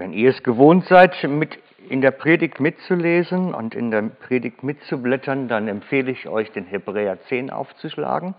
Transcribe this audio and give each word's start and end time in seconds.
Wenn 0.00 0.14
ihr 0.14 0.30
es 0.30 0.42
gewohnt 0.42 0.86
seid, 0.86 1.22
mit 1.24 1.58
in 1.90 2.00
der 2.00 2.10
Predigt 2.10 2.58
mitzulesen 2.58 3.52
und 3.52 3.74
in 3.74 3.90
der 3.90 4.00
Predigt 4.00 4.62
mitzublättern, 4.62 5.46
dann 5.46 5.68
empfehle 5.68 6.10
ich 6.10 6.26
euch, 6.26 6.50
den 6.52 6.64
Hebräer 6.64 7.20
10 7.24 7.50
aufzuschlagen, 7.50 8.34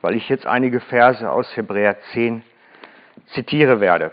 weil 0.00 0.14
ich 0.14 0.26
jetzt 0.30 0.46
einige 0.46 0.80
Verse 0.80 1.30
aus 1.30 1.54
Hebräer 1.54 2.00
10 2.14 2.42
zitiere 3.26 3.78
werde. 3.78 4.10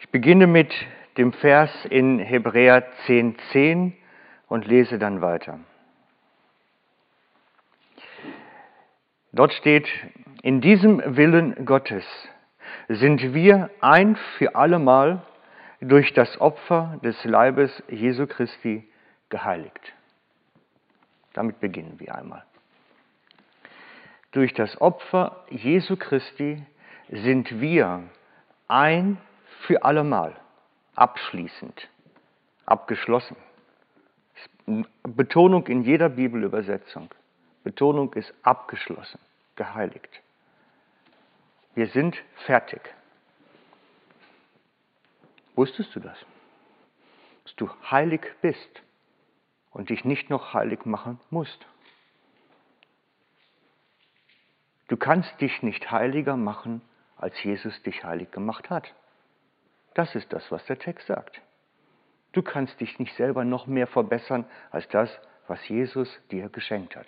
Ich 0.00 0.08
beginne 0.08 0.48
mit 0.48 0.74
dem 1.16 1.32
Vers 1.32 1.70
in 1.88 2.18
Hebräer 2.18 2.88
10.10 3.06 3.36
10 3.52 3.92
und 4.48 4.66
lese 4.66 4.98
dann 4.98 5.20
weiter. 5.20 5.60
Dort 9.30 9.52
steht, 9.52 9.86
in 10.42 10.60
diesem 10.60 11.00
Willen 11.16 11.64
Gottes 11.64 12.04
sind 12.88 13.34
wir 13.34 13.70
ein 13.80 14.16
für 14.36 14.54
allemal 14.54 15.22
durch 15.80 16.12
das 16.12 16.40
Opfer 16.40 16.98
des 17.02 17.22
Leibes 17.24 17.82
Jesu 17.88 18.26
Christi 18.26 18.88
geheiligt. 19.28 19.92
Damit 21.32 21.60
beginnen 21.60 21.98
wir 21.98 22.14
einmal. 22.14 22.44
Durch 24.32 24.52
das 24.54 24.80
Opfer 24.80 25.44
Jesu 25.50 25.96
Christi 25.96 26.64
sind 27.08 27.60
wir 27.60 28.02
ein 28.68 29.18
für 29.66 29.84
allemal, 29.84 30.34
abschließend, 30.94 31.88
abgeschlossen. 32.66 33.36
Betonung 35.02 35.66
in 35.66 35.82
jeder 35.82 36.08
Bibelübersetzung. 36.08 37.10
Betonung 37.62 38.12
ist 38.14 38.32
abgeschlossen, 38.42 39.20
geheiligt. 39.56 40.20
Wir 41.74 41.88
sind 41.88 42.16
fertig. 42.46 42.80
Wusstest 45.56 45.94
du 45.94 46.00
das? 46.00 46.16
Dass 47.44 47.54
du 47.56 47.70
heilig 47.90 48.22
bist 48.42 48.82
und 49.70 49.90
dich 49.90 50.04
nicht 50.04 50.30
noch 50.30 50.54
heilig 50.54 50.84
machen 50.84 51.20
musst. 51.30 51.66
Du 54.88 54.96
kannst 54.96 55.40
dich 55.40 55.62
nicht 55.62 55.90
heiliger 55.90 56.36
machen, 56.36 56.80
als 57.16 57.42
Jesus 57.42 57.82
dich 57.82 58.04
heilig 58.04 58.30
gemacht 58.30 58.70
hat. 58.70 58.94
Das 59.94 60.14
ist 60.14 60.32
das, 60.32 60.50
was 60.50 60.64
der 60.66 60.78
Text 60.78 61.06
sagt. 61.06 61.40
Du 62.32 62.42
kannst 62.42 62.80
dich 62.80 62.98
nicht 62.98 63.14
selber 63.16 63.44
noch 63.44 63.66
mehr 63.66 63.86
verbessern 63.86 64.44
als 64.70 64.86
das, 64.88 65.10
was 65.46 65.66
Jesus 65.68 66.08
dir 66.30 66.48
geschenkt 66.48 66.96
hat. 66.96 67.06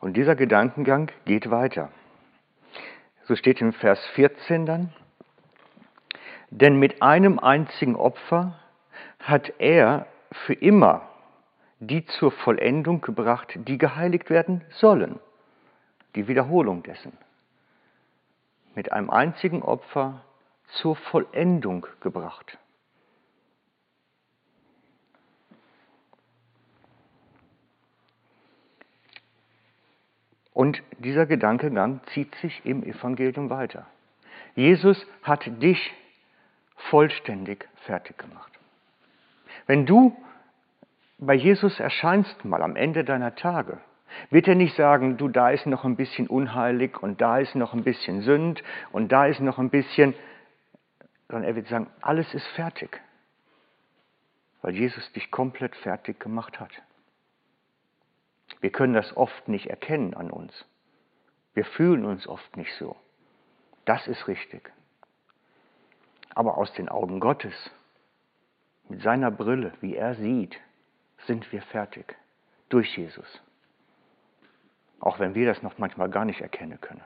Und 0.00 0.16
dieser 0.16 0.34
Gedankengang 0.34 1.10
geht 1.24 1.50
weiter. 1.50 1.90
So 3.24 3.36
steht 3.36 3.60
im 3.60 3.72
Vers 3.72 4.04
14 4.14 4.66
dann, 4.66 4.92
denn 6.50 6.78
mit 6.78 7.02
einem 7.02 7.38
einzigen 7.38 7.96
Opfer 7.96 8.58
hat 9.20 9.52
er 9.58 10.06
für 10.32 10.54
immer 10.54 11.08
die 11.82 12.06
zur 12.06 12.30
Vollendung 12.30 13.00
gebracht, 13.00 13.54
die 13.56 13.76
geheiligt 13.76 14.30
werden 14.30 14.64
sollen. 14.70 15.18
Die 16.14 16.28
Wiederholung 16.28 16.84
dessen. 16.84 17.12
Mit 18.76 18.92
einem 18.92 19.10
einzigen 19.10 19.62
Opfer 19.62 20.24
zur 20.68 20.94
Vollendung 20.94 21.86
gebracht. 22.00 22.58
Und 30.62 30.80
dieser 31.00 31.26
Gedankengang 31.26 31.98
zieht 32.14 32.32
sich 32.36 32.64
im 32.64 32.84
Evangelium 32.84 33.50
weiter. 33.50 33.84
Jesus 34.54 35.04
hat 35.24 35.42
dich 35.60 35.92
vollständig 36.88 37.68
fertig 37.84 38.16
gemacht. 38.16 38.52
Wenn 39.66 39.86
du 39.86 40.16
bei 41.18 41.34
Jesus 41.34 41.80
erscheinst 41.80 42.44
mal 42.44 42.62
am 42.62 42.76
Ende 42.76 43.02
deiner 43.02 43.34
Tage, 43.34 43.80
wird 44.30 44.46
er 44.46 44.54
nicht 44.54 44.76
sagen, 44.76 45.16
du, 45.16 45.26
da 45.26 45.50
ist 45.50 45.66
noch 45.66 45.84
ein 45.84 45.96
bisschen 45.96 46.28
unheilig 46.28 47.02
und 47.02 47.20
da 47.20 47.38
ist 47.38 47.56
noch 47.56 47.74
ein 47.74 47.82
bisschen 47.82 48.22
Sünd 48.22 48.62
und 48.92 49.10
da 49.10 49.26
ist 49.26 49.40
noch 49.40 49.58
ein 49.58 49.68
bisschen, 49.68 50.14
sondern 51.26 51.42
er 51.42 51.56
wird 51.56 51.66
sagen, 51.66 51.88
alles 52.02 52.32
ist 52.34 52.46
fertig, 52.54 53.00
weil 54.60 54.74
Jesus 54.76 55.10
dich 55.10 55.28
komplett 55.32 55.74
fertig 55.74 56.20
gemacht 56.20 56.60
hat. 56.60 56.70
Wir 58.62 58.70
können 58.70 58.94
das 58.94 59.14
oft 59.16 59.48
nicht 59.48 59.66
erkennen 59.66 60.14
an 60.14 60.30
uns. 60.30 60.64
Wir 61.52 61.64
fühlen 61.64 62.06
uns 62.06 62.28
oft 62.28 62.56
nicht 62.56 62.72
so. 62.78 62.96
Das 63.84 64.06
ist 64.06 64.28
richtig. 64.28 64.72
Aber 66.34 66.56
aus 66.56 66.72
den 66.72 66.88
Augen 66.88 67.18
Gottes, 67.18 67.72
mit 68.88 69.02
seiner 69.02 69.32
Brille, 69.32 69.72
wie 69.80 69.96
er 69.96 70.14
sieht, 70.14 70.58
sind 71.26 71.50
wir 71.52 71.60
fertig. 71.60 72.16
Durch 72.68 72.96
Jesus. 72.96 73.42
Auch 75.00 75.18
wenn 75.18 75.34
wir 75.34 75.46
das 75.46 75.62
noch 75.62 75.78
manchmal 75.78 76.08
gar 76.08 76.24
nicht 76.24 76.40
erkennen 76.40 76.80
können. 76.80 77.02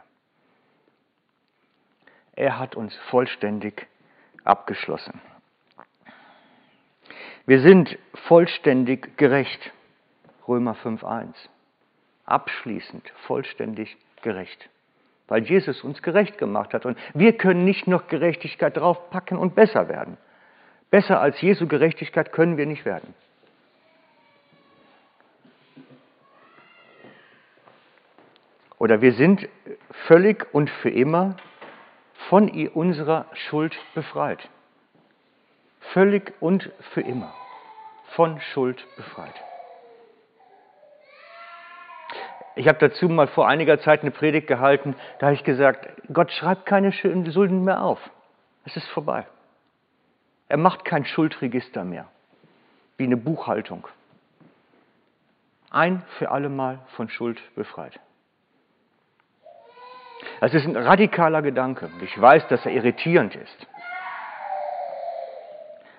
Er 2.35 2.59
hat 2.59 2.77
uns 2.77 2.95
vollständig 3.11 3.89
abgeschlossen. 4.45 5.23
Wir 7.47 7.63
sind 7.63 7.99
vollständig 8.29 9.17
gerecht. 9.17 9.73
Römer 10.47 10.75
5.1. 10.75 11.35
Abschließend, 12.25 13.09
vollständig 13.27 13.97
gerecht. 14.23 14.69
Weil 15.29 15.43
Jesus 15.45 15.83
uns 15.83 16.03
gerecht 16.03 16.39
gemacht 16.39 16.75
hat. 16.75 16.87
Und 16.87 16.99
wir 17.15 17.37
können 17.37 17.65
nicht 17.65 17.87
noch 17.87 18.09
Gerechtigkeit 18.09 18.77
draufpacken 18.77 19.39
und 19.39 19.55
besser 19.55 19.89
werden. 19.89 20.17
Besser 20.91 21.21
als 21.21 21.41
Jesu 21.41 21.67
Gerechtigkeit 21.67 22.33
können 22.33 22.57
wir 22.57 22.67
nicht 22.67 22.85
werden. 22.85 23.15
Oder 28.79 29.01
wir 29.01 29.15
sind 29.15 29.49
völlig 30.07 30.47
und 30.53 30.71
für 30.71 30.91
immer 30.91 31.37
von 32.29 32.49
unserer 32.69 33.27
Schuld 33.33 33.77
befreit. 33.95 34.49
Völlig 35.93 36.35
und 36.41 36.71
für 36.93 37.01
immer 37.01 37.33
von 38.15 38.41
Schuld 38.41 38.85
befreit. 38.97 39.35
Ich 42.57 42.69
habe 42.69 42.79
dazu 42.79 43.09
mal 43.11 43.27
vor 43.27 43.47
einiger 43.47 43.79
Zeit 43.81 44.01
eine 44.01 44.11
Predigt 44.11 44.47
gehalten, 44.47 44.97
da 45.19 45.27
habe 45.27 45.35
ich 45.35 45.45
gesagt, 45.45 45.89
Gott 46.13 46.33
schreibt 46.33 46.65
keine 46.65 46.91
Schulden 46.91 47.65
mehr 47.65 47.83
auf. 47.83 48.01
Es 48.65 48.77
ist 48.77 48.89
vorbei. 48.89 49.27
Er 50.49 50.57
macht 50.57 50.85
kein 50.87 51.05
Schuldregister 51.05 51.85
mehr, 51.85 52.09
wie 52.97 53.05
eine 53.05 53.19
Buchhaltung. 53.19 53.87
Ein 55.71 56.03
für 56.19 56.31
alle 56.31 56.49
Mal 56.49 56.79
von 56.97 57.11
Schuld 57.11 57.39
befreit. 57.55 58.01
Das 60.41 60.55
ist 60.55 60.65
ein 60.65 60.77
radikaler 60.77 61.43
Gedanke. 61.43 61.91
Ich 62.01 62.19
weiß, 62.19 62.49
dass 62.49 62.65
er 62.65 62.73
irritierend 62.73 63.35
ist. 63.35 63.67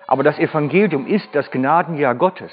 Aber 0.08 0.24
das 0.24 0.38
Evangelium 0.38 1.06
ist 1.06 1.28
das 1.34 1.50
Gnadenjahr 1.52 2.16
Gottes. 2.16 2.50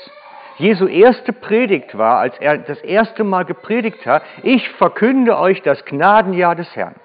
Jesu 0.58 0.88
erste 0.88 1.34
Predigt 1.34 1.98
war, 1.98 2.20
als 2.20 2.38
er 2.40 2.58
das 2.58 2.80
erste 2.82 3.24
Mal 3.24 3.44
gepredigt 3.44 4.06
hat, 4.06 4.24
ich 4.42 4.70
verkünde 4.72 5.38
euch 5.38 5.62
das 5.62 5.84
Gnadenjahr 5.86 6.56
des 6.56 6.74
Herrn. 6.76 6.96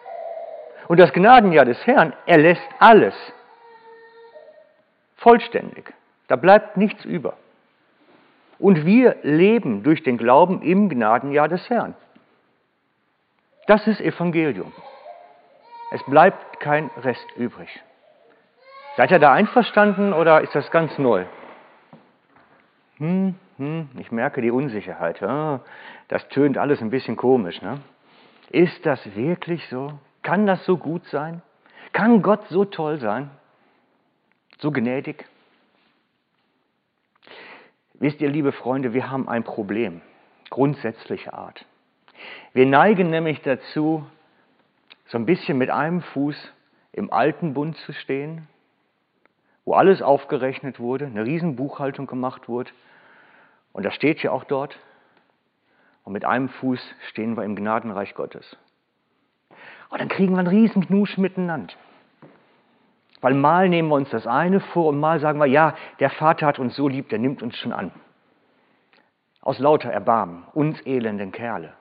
Und 0.87 1.01
das 1.01 1.13
Gnadenjahr 1.13 1.65
des 1.65 1.85
Herrn 1.87 2.13
erlässt 2.27 2.69
alles. 2.79 3.15
Vollständig. 5.17 5.93
Da 6.29 6.37
bleibt 6.37 6.77
nichts 6.77 7.05
über. 7.05 7.35
Und 8.59 8.85
wir 8.87 9.17
leben 9.23 9.83
durch 9.83 10.03
den 10.03 10.17
Glauben 10.17 10.63
im 10.63 10.89
Gnadenjahr 10.89 11.49
des 11.49 11.69
Herrn. 11.71 11.95
Das 13.67 13.87
ist 13.87 14.01
Evangelium. 14.01 14.73
Es 15.93 16.03
bleibt 16.05 16.61
kein 16.61 16.91
Rest 17.03 17.27
übrig. 17.37 17.69
Seid 18.97 19.11
ihr 19.11 19.19
da 19.19 19.33
einverstanden 19.33 20.13
oder 20.13 20.41
ist 20.41 20.55
das 20.55 20.71
ganz 20.71 20.97
neu? 20.99 21.25
Hm, 23.01 23.35
hm, 23.57 23.89
ich 23.99 24.13
merke 24.13 24.43
die 24.43 24.51
Unsicherheit. 24.51 25.23
Das 26.09 26.29
tönt 26.29 26.59
alles 26.59 26.83
ein 26.83 26.91
bisschen 26.91 27.17
komisch. 27.17 27.61
Ne? 27.63 27.81
Ist 28.51 28.85
das 28.85 29.17
wirklich 29.17 29.67
so? 29.69 29.99
Kann 30.23 30.47
das 30.47 30.65
so 30.67 30.77
gut 30.77 31.07
sein? 31.07 31.41
Kann 31.93 32.21
Gott 32.21 32.47
so 32.51 32.67
toll 32.67 33.01
sein? 33.01 33.31
So 34.59 34.71
gnädig? 34.71 35.25
Wisst 37.95 38.21
ihr, 38.21 38.29
liebe 38.29 38.53
Freunde, 38.53 38.93
wir 38.93 39.11
haben 39.11 39.29
ein 39.29 39.45
Problem, 39.45 40.03
grundsätzlicher 40.51 41.33
Art. 41.33 41.65
Wir 42.53 42.67
neigen 42.67 43.09
nämlich 43.09 43.41
dazu, 43.41 44.05
so 45.07 45.17
ein 45.17 45.25
bisschen 45.25 45.57
mit 45.57 45.71
einem 45.71 46.03
Fuß 46.03 46.37
im 46.93 47.11
alten 47.13 47.55
Bund 47.55 47.77
zu 47.79 47.93
stehen, 47.95 48.47
wo 49.65 49.75
alles 49.75 50.03
aufgerechnet 50.03 50.81
wurde, 50.81 51.07
eine 51.07 51.25
Riesenbuchhaltung 51.25 52.07
gemacht 52.07 52.49
wurde 52.49 52.71
und 53.73 53.85
das 53.85 53.95
steht 53.95 54.23
ja 54.23 54.33
auch 54.33 54.45
dort. 54.45 54.79
Und 56.05 56.13
mit 56.13 56.25
einem 56.25 56.49
Fuß 56.49 56.81
stehen 57.09 57.37
wir 57.37 57.45
im 57.45 57.55
Gnadenreich 57.55 58.15
Gottes. 58.15 58.57
Und 59.91 60.01
dann 60.01 60.09
kriegen 60.09 60.33
wir 60.33 60.39
einen 60.39 60.49
riesen 60.49 60.87
Knusch 60.87 61.19
miteinander. 61.19 61.75
Weil 63.21 63.35
mal 63.35 63.69
nehmen 63.69 63.89
wir 63.89 63.97
uns 63.97 64.11
das 64.11 64.27
eine 64.27 64.61
vor 64.61 64.87
und 64.87 64.99
mal 64.99 65.21
sagen 65.21 65.39
wir, 65.39 65.47
ja, 65.47 65.75
der 65.99 66.11
Vater 66.11 66.47
hat 66.47 66.59
uns 66.59 66.75
so 66.75 66.89
lieb, 66.89 67.11
der 67.11 67.19
nimmt 67.19 67.43
uns 67.43 67.57
schon 67.59 67.73
an. 67.73 67.93
Aus 69.43 69.59
lauter 69.59 69.91
Erbarmen, 69.91 70.45
uns 70.55 70.81
elenden 70.87 71.33
Kerle. 71.33 71.75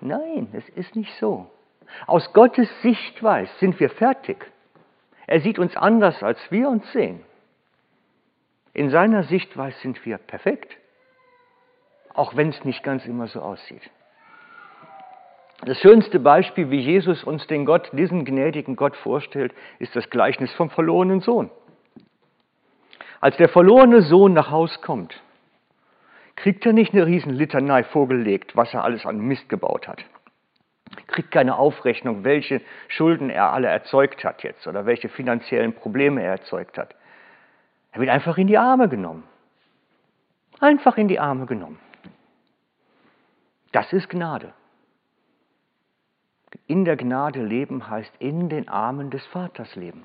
Nein, 0.00 0.48
es 0.52 0.68
ist 0.70 0.94
nicht 0.94 1.12
so. 1.18 1.50
Aus 2.06 2.32
Gottes 2.32 2.68
Sichtweise 2.82 3.50
sind 3.58 3.80
wir 3.80 3.90
fertig. 3.90 4.52
Er 5.28 5.40
sieht 5.40 5.58
uns 5.58 5.76
anders, 5.76 6.22
als 6.22 6.38
wir 6.50 6.70
uns 6.70 6.90
sehen. 6.90 7.20
In 8.72 8.88
seiner 8.88 9.24
Sichtweise 9.24 9.78
sind 9.80 10.04
wir 10.06 10.16
perfekt, 10.16 10.74
auch 12.14 12.34
wenn 12.34 12.48
es 12.48 12.64
nicht 12.64 12.82
ganz 12.82 13.04
immer 13.04 13.26
so 13.28 13.42
aussieht. 13.42 13.82
Das 15.66 15.78
schönste 15.80 16.18
Beispiel, 16.18 16.70
wie 16.70 16.80
Jesus 16.80 17.24
uns 17.24 17.46
den 17.46 17.66
Gott, 17.66 17.90
diesen 17.92 18.24
gnädigen 18.24 18.74
Gott 18.74 18.96
vorstellt, 18.96 19.52
ist 19.78 19.94
das 19.94 20.08
Gleichnis 20.08 20.52
vom 20.54 20.70
verlorenen 20.70 21.20
Sohn. 21.20 21.50
Als 23.20 23.36
der 23.36 23.50
verlorene 23.50 24.00
Sohn 24.00 24.32
nach 24.32 24.50
Haus 24.50 24.80
kommt, 24.80 25.20
kriegt 26.36 26.64
er 26.64 26.72
nicht 26.72 26.94
eine 26.94 27.04
Riesenlitanei 27.04 27.84
vorgelegt, 27.84 28.56
was 28.56 28.72
er 28.72 28.82
alles 28.82 29.04
an 29.04 29.18
Mist 29.18 29.50
gebaut 29.50 29.88
hat. 29.88 30.02
Kriegt 31.18 31.32
keine 31.32 31.58
Aufrechnung, 31.58 32.22
welche 32.22 32.60
Schulden 32.86 33.28
er 33.28 33.52
alle 33.52 33.66
erzeugt 33.66 34.22
hat 34.22 34.44
jetzt 34.44 34.68
oder 34.68 34.86
welche 34.86 35.08
finanziellen 35.08 35.72
Probleme 35.72 36.22
er 36.22 36.30
erzeugt 36.30 36.78
hat. 36.78 36.94
Er 37.90 37.98
wird 37.98 38.08
einfach 38.08 38.38
in 38.38 38.46
die 38.46 38.56
Arme 38.56 38.88
genommen. 38.88 39.24
Einfach 40.60 40.96
in 40.96 41.08
die 41.08 41.18
Arme 41.18 41.46
genommen. 41.46 41.80
Das 43.72 43.92
ist 43.92 44.08
Gnade. 44.08 44.52
In 46.68 46.84
der 46.84 46.96
Gnade 46.96 47.42
leben 47.42 47.90
heißt 47.90 48.12
in 48.20 48.48
den 48.48 48.68
Armen 48.68 49.10
des 49.10 49.26
Vaters 49.26 49.74
leben, 49.74 50.04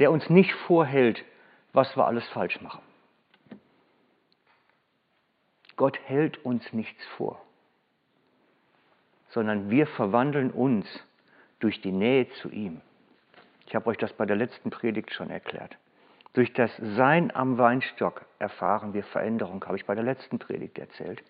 der 0.00 0.10
uns 0.10 0.28
nicht 0.28 0.52
vorhält, 0.66 1.24
was 1.72 1.96
wir 1.96 2.04
alles 2.04 2.26
falsch 2.30 2.60
machen. 2.60 2.82
Gott 5.76 6.00
hält 6.06 6.44
uns 6.44 6.72
nichts 6.72 7.06
vor, 7.16 7.40
sondern 9.34 9.68
wir 9.68 9.86
verwandeln 9.86 10.50
uns 10.50 10.86
durch 11.58 11.80
die 11.80 11.92
Nähe 11.92 12.28
zu 12.40 12.48
ihm. 12.50 12.80
Ich 13.66 13.74
habe 13.74 13.90
euch 13.90 13.98
das 13.98 14.12
bei 14.12 14.26
der 14.26 14.36
letzten 14.36 14.70
Predigt 14.70 15.12
schon 15.12 15.30
erklärt. 15.30 15.76
Durch 16.34 16.52
das 16.52 16.70
Sein 16.78 17.34
am 17.34 17.58
Weinstock 17.58 18.24
erfahren 18.38 18.94
wir 18.94 19.02
Veränderung, 19.04 19.64
habe 19.66 19.76
ich 19.76 19.84
bei 19.84 19.94
der 19.94 20.04
letzten 20.04 20.38
Predigt 20.38 20.78
erzählt. 20.78 21.22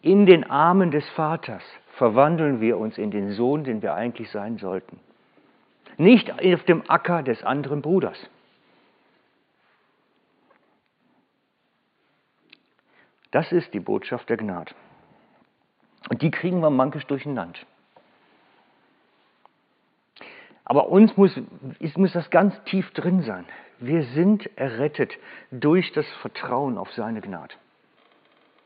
In 0.00 0.26
den 0.26 0.44
Armen 0.44 0.90
des 0.90 1.08
Vaters 1.10 1.62
verwandeln 1.96 2.60
wir 2.60 2.78
uns 2.78 2.98
in 2.98 3.10
den 3.10 3.30
Sohn, 3.32 3.64
den 3.64 3.80
wir 3.80 3.94
eigentlich 3.94 4.30
sein 4.30 4.58
sollten. 4.58 5.00
Nicht 5.96 6.30
auf 6.32 6.64
dem 6.64 6.82
Acker 6.88 7.22
des 7.22 7.42
anderen 7.42 7.80
Bruders. 7.80 8.18
Das 13.30 13.50
ist 13.50 13.72
die 13.72 13.80
Botschaft 13.80 14.28
der 14.28 14.36
Gnade. 14.36 14.74
Und 16.08 16.22
die 16.22 16.30
kriegen 16.30 16.60
wir 16.60 16.70
mankisch 16.70 17.06
durcheinander. 17.06 17.60
Aber 20.64 20.88
uns 20.88 21.16
muss, 21.16 21.38
muss 21.96 22.12
das 22.12 22.30
ganz 22.30 22.54
tief 22.64 22.90
drin 22.92 23.22
sein. 23.22 23.44
Wir 23.80 24.04
sind 24.04 24.48
errettet 24.56 25.12
durch 25.50 25.92
das 25.92 26.06
Vertrauen 26.22 26.78
auf 26.78 26.90
seine 26.92 27.20
Gnade. 27.20 27.54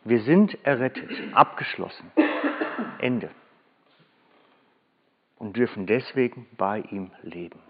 Wir 0.04 0.22
sind 0.22 0.56
errettet, 0.64 1.10
abgeschlossen. 1.32 2.10
Ende. 2.98 3.30
Und 5.38 5.56
dürfen 5.56 5.86
deswegen 5.86 6.46
bei 6.56 6.80
ihm 6.90 7.10
leben. 7.22 7.60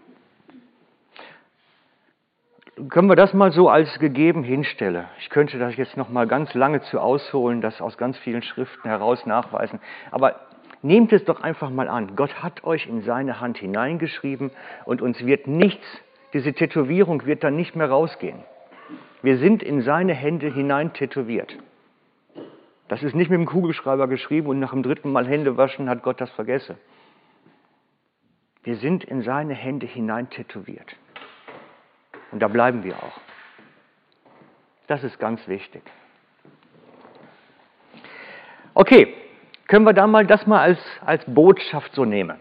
Können 2.87 3.09
wir 3.09 3.17
das 3.17 3.33
mal 3.33 3.51
so 3.51 3.67
als 3.67 3.99
gegeben 3.99 4.43
hinstellen? 4.43 5.05
Ich 5.19 5.29
könnte 5.29 5.59
das 5.59 5.75
jetzt 5.75 5.97
noch 5.97 6.09
mal 6.09 6.27
ganz 6.27 6.53
lange 6.53 6.81
zu 6.83 6.99
ausholen, 6.99 7.59
das 7.59 7.81
aus 7.81 7.97
ganz 7.97 8.17
vielen 8.19 8.41
Schriften 8.41 8.87
heraus 8.87 9.25
nachweisen. 9.25 9.79
Aber 10.11 10.35
Nehmt 10.81 11.11
es 11.11 11.25
doch 11.25 11.41
einfach 11.41 11.69
mal 11.69 11.89
an. 11.89 12.15
Gott 12.15 12.41
hat 12.41 12.63
euch 12.63 12.87
in 12.87 13.01
seine 13.01 13.41
Hand 13.41 13.57
hineingeschrieben 13.57 14.51
und 14.85 15.01
uns 15.01 15.25
wird 15.25 15.47
nichts, 15.47 15.85
diese 16.33 16.53
Tätowierung 16.53 17.25
wird 17.25 17.43
dann 17.43 17.55
nicht 17.55 17.75
mehr 17.75 17.89
rausgehen. 17.89 18.43
Wir 19.21 19.37
sind 19.37 19.61
in 19.61 19.81
seine 19.81 20.13
Hände 20.13 20.47
hinein 20.53 20.93
tätowiert. 20.93 21.57
Das 22.87 23.03
ist 23.03 23.13
nicht 23.13 23.29
mit 23.29 23.37
dem 23.37 23.45
Kugelschreiber 23.45 24.07
geschrieben 24.07 24.47
und 24.47 24.59
nach 24.59 24.71
dem 24.71 24.83
dritten 24.83 25.11
Mal 25.11 25.27
Hände 25.27 25.57
waschen 25.57 25.89
hat 25.89 26.01
Gott 26.01 26.21
das 26.21 26.31
vergessen. 26.31 26.77
Wir 28.63 28.77
sind 28.77 29.03
in 29.03 29.21
seine 29.21 29.53
Hände 29.53 29.85
hinein 29.85 30.29
tätowiert. 30.29 30.95
Und 32.31 32.39
da 32.39 32.47
bleiben 32.47 32.83
wir 32.83 32.95
auch. 32.95 33.19
Das 34.87 35.03
ist 35.03 35.19
ganz 35.19 35.47
wichtig. 35.47 35.83
Okay, 38.73 39.13
können 39.67 39.85
wir 39.85 39.93
da 39.93 40.07
mal 40.07 40.25
das 40.25 40.47
mal 40.47 40.61
als, 40.61 40.79
als 41.05 41.23
Botschaft 41.25 41.93
so 41.93 42.05
nehmen? 42.05 42.39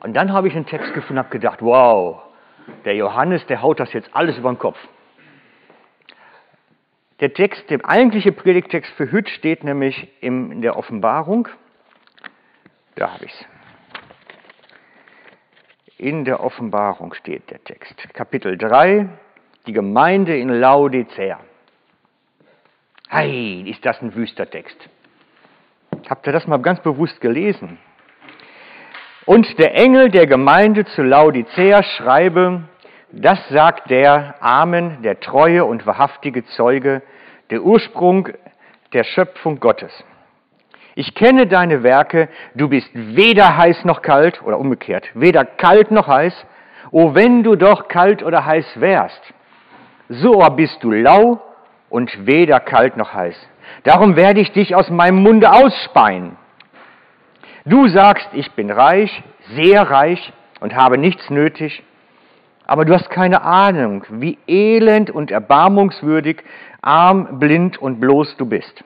Und 0.00 0.14
dann 0.14 0.32
habe 0.32 0.48
ich 0.48 0.54
einen 0.54 0.66
Text 0.66 0.94
gefunden 0.94 1.18
und 1.18 1.24
habe 1.24 1.30
gedacht, 1.30 1.60
wow, 1.60 2.22
der 2.84 2.94
Johannes, 2.94 3.44
der 3.46 3.62
haut 3.62 3.80
das 3.80 3.92
jetzt 3.92 4.14
alles 4.14 4.38
über 4.38 4.52
den 4.52 4.58
Kopf. 4.58 4.78
Der 7.20 7.34
Text, 7.34 7.68
der 7.68 7.80
eigentliche 7.84 8.30
Predigtext 8.30 8.92
für 8.92 9.10
Hütt 9.10 9.28
steht 9.28 9.64
nämlich 9.64 10.08
in 10.20 10.62
der 10.62 10.76
Offenbarung. 10.76 11.48
Da 12.94 13.12
habe 13.12 13.24
ich 13.24 13.32
es. 13.32 13.57
In 16.00 16.24
der 16.24 16.38
Offenbarung 16.38 17.12
steht 17.12 17.50
der 17.50 17.62
Text. 17.64 17.96
Kapitel 18.14 18.56
3, 18.56 19.08
die 19.66 19.72
Gemeinde 19.72 20.38
in 20.38 20.48
Laodicea. 20.48 21.40
Hey, 23.08 23.68
ist 23.68 23.84
das 23.84 24.00
ein 24.00 24.14
wüster 24.14 24.48
Text. 24.48 24.76
Habt 26.08 26.24
ihr 26.28 26.32
das 26.32 26.46
mal 26.46 26.62
ganz 26.62 26.80
bewusst 26.84 27.20
gelesen? 27.20 27.78
Und 29.26 29.58
der 29.58 29.74
Engel 29.74 30.08
der 30.08 30.28
Gemeinde 30.28 30.84
zu 30.84 31.02
Laodicea 31.02 31.82
schreibe, 31.82 32.62
das 33.10 33.40
sagt 33.48 33.90
der 33.90 34.36
Amen, 34.40 35.02
der 35.02 35.18
treue 35.18 35.64
und 35.64 35.84
wahrhaftige 35.84 36.44
Zeuge, 36.46 37.02
der 37.50 37.62
Ursprung 37.64 38.28
der 38.92 39.02
Schöpfung 39.02 39.58
Gottes. 39.58 39.92
Ich 40.98 41.14
kenne 41.14 41.46
deine 41.46 41.84
Werke, 41.84 42.28
du 42.56 42.68
bist 42.68 42.90
weder 42.92 43.56
heiß 43.56 43.84
noch 43.84 44.02
kalt, 44.02 44.42
oder 44.42 44.58
umgekehrt, 44.58 45.08
weder 45.14 45.44
kalt 45.44 45.92
noch 45.92 46.08
heiß, 46.08 46.34
o 46.90 47.14
wenn 47.14 47.44
du 47.44 47.54
doch 47.54 47.86
kalt 47.86 48.24
oder 48.24 48.44
heiß 48.44 48.66
wärst. 48.80 49.22
So 50.08 50.40
bist 50.56 50.82
du 50.82 50.90
lau 50.90 51.40
und 51.88 52.26
weder 52.26 52.58
kalt 52.58 52.96
noch 52.96 53.14
heiß. 53.14 53.36
Darum 53.84 54.16
werde 54.16 54.40
ich 54.40 54.50
dich 54.50 54.74
aus 54.74 54.90
meinem 54.90 55.22
Munde 55.22 55.52
ausspeien. 55.52 56.36
Du 57.64 57.86
sagst, 57.86 58.30
ich 58.32 58.50
bin 58.54 58.68
reich, 58.68 59.22
sehr 59.54 59.88
reich 59.88 60.32
und 60.58 60.74
habe 60.74 60.98
nichts 60.98 61.30
nötig, 61.30 61.84
aber 62.66 62.84
du 62.84 62.92
hast 62.92 63.08
keine 63.08 63.42
Ahnung, 63.42 64.02
wie 64.10 64.36
elend 64.48 65.12
und 65.12 65.30
erbarmungswürdig, 65.30 66.42
arm, 66.82 67.38
blind 67.38 67.78
und 67.78 68.00
bloß 68.00 68.36
du 68.36 68.46
bist. 68.46 68.82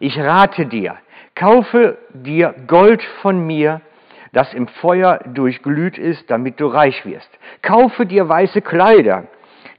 Ich 0.00 0.18
rate 0.18 0.66
dir, 0.66 0.96
kaufe 1.38 1.98
dir 2.12 2.54
Gold 2.66 3.02
von 3.22 3.46
mir, 3.46 3.80
das 4.32 4.52
im 4.54 4.66
Feuer 4.66 5.20
durchglüht 5.34 5.96
ist, 5.96 6.30
damit 6.30 6.60
du 6.60 6.66
reich 6.66 7.06
wirst. 7.06 7.30
Kaufe 7.62 8.06
dir 8.06 8.28
weiße 8.28 8.60
Kleider, 8.60 9.24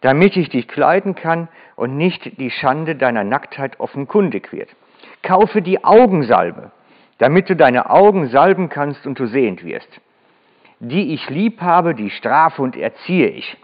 damit 0.01 0.37
ich 0.37 0.49
dich 0.49 0.67
kleiden 0.67 1.15
kann 1.15 1.49
und 1.75 1.97
nicht 1.97 2.39
die 2.39 2.49
Schande 2.49 2.95
deiner 2.95 3.23
Nacktheit 3.23 3.79
offenkundig 3.79 4.51
wird. 4.51 4.69
Kaufe 5.21 5.61
die 5.61 5.83
Augensalbe, 5.83 6.71
damit 7.17 7.49
du 7.49 7.55
deine 7.55 7.89
Augen 7.89 8.27
salben 8.29 8.69
kannst 8.69 9.05
und 9.05 9.19
du 9.19 9.25
sehend 9.27 9.63
wirst. 9.63 9.89
Die 10.79 11.13
ich 11.13 11.29
lieb 11.29 11.61
habe, 11.61 11.93
die 11.93 12.09
strafe 12.09 12.61
und 12.61 12.77
erziehe 12.77 13.27
ich. 13.27 13.57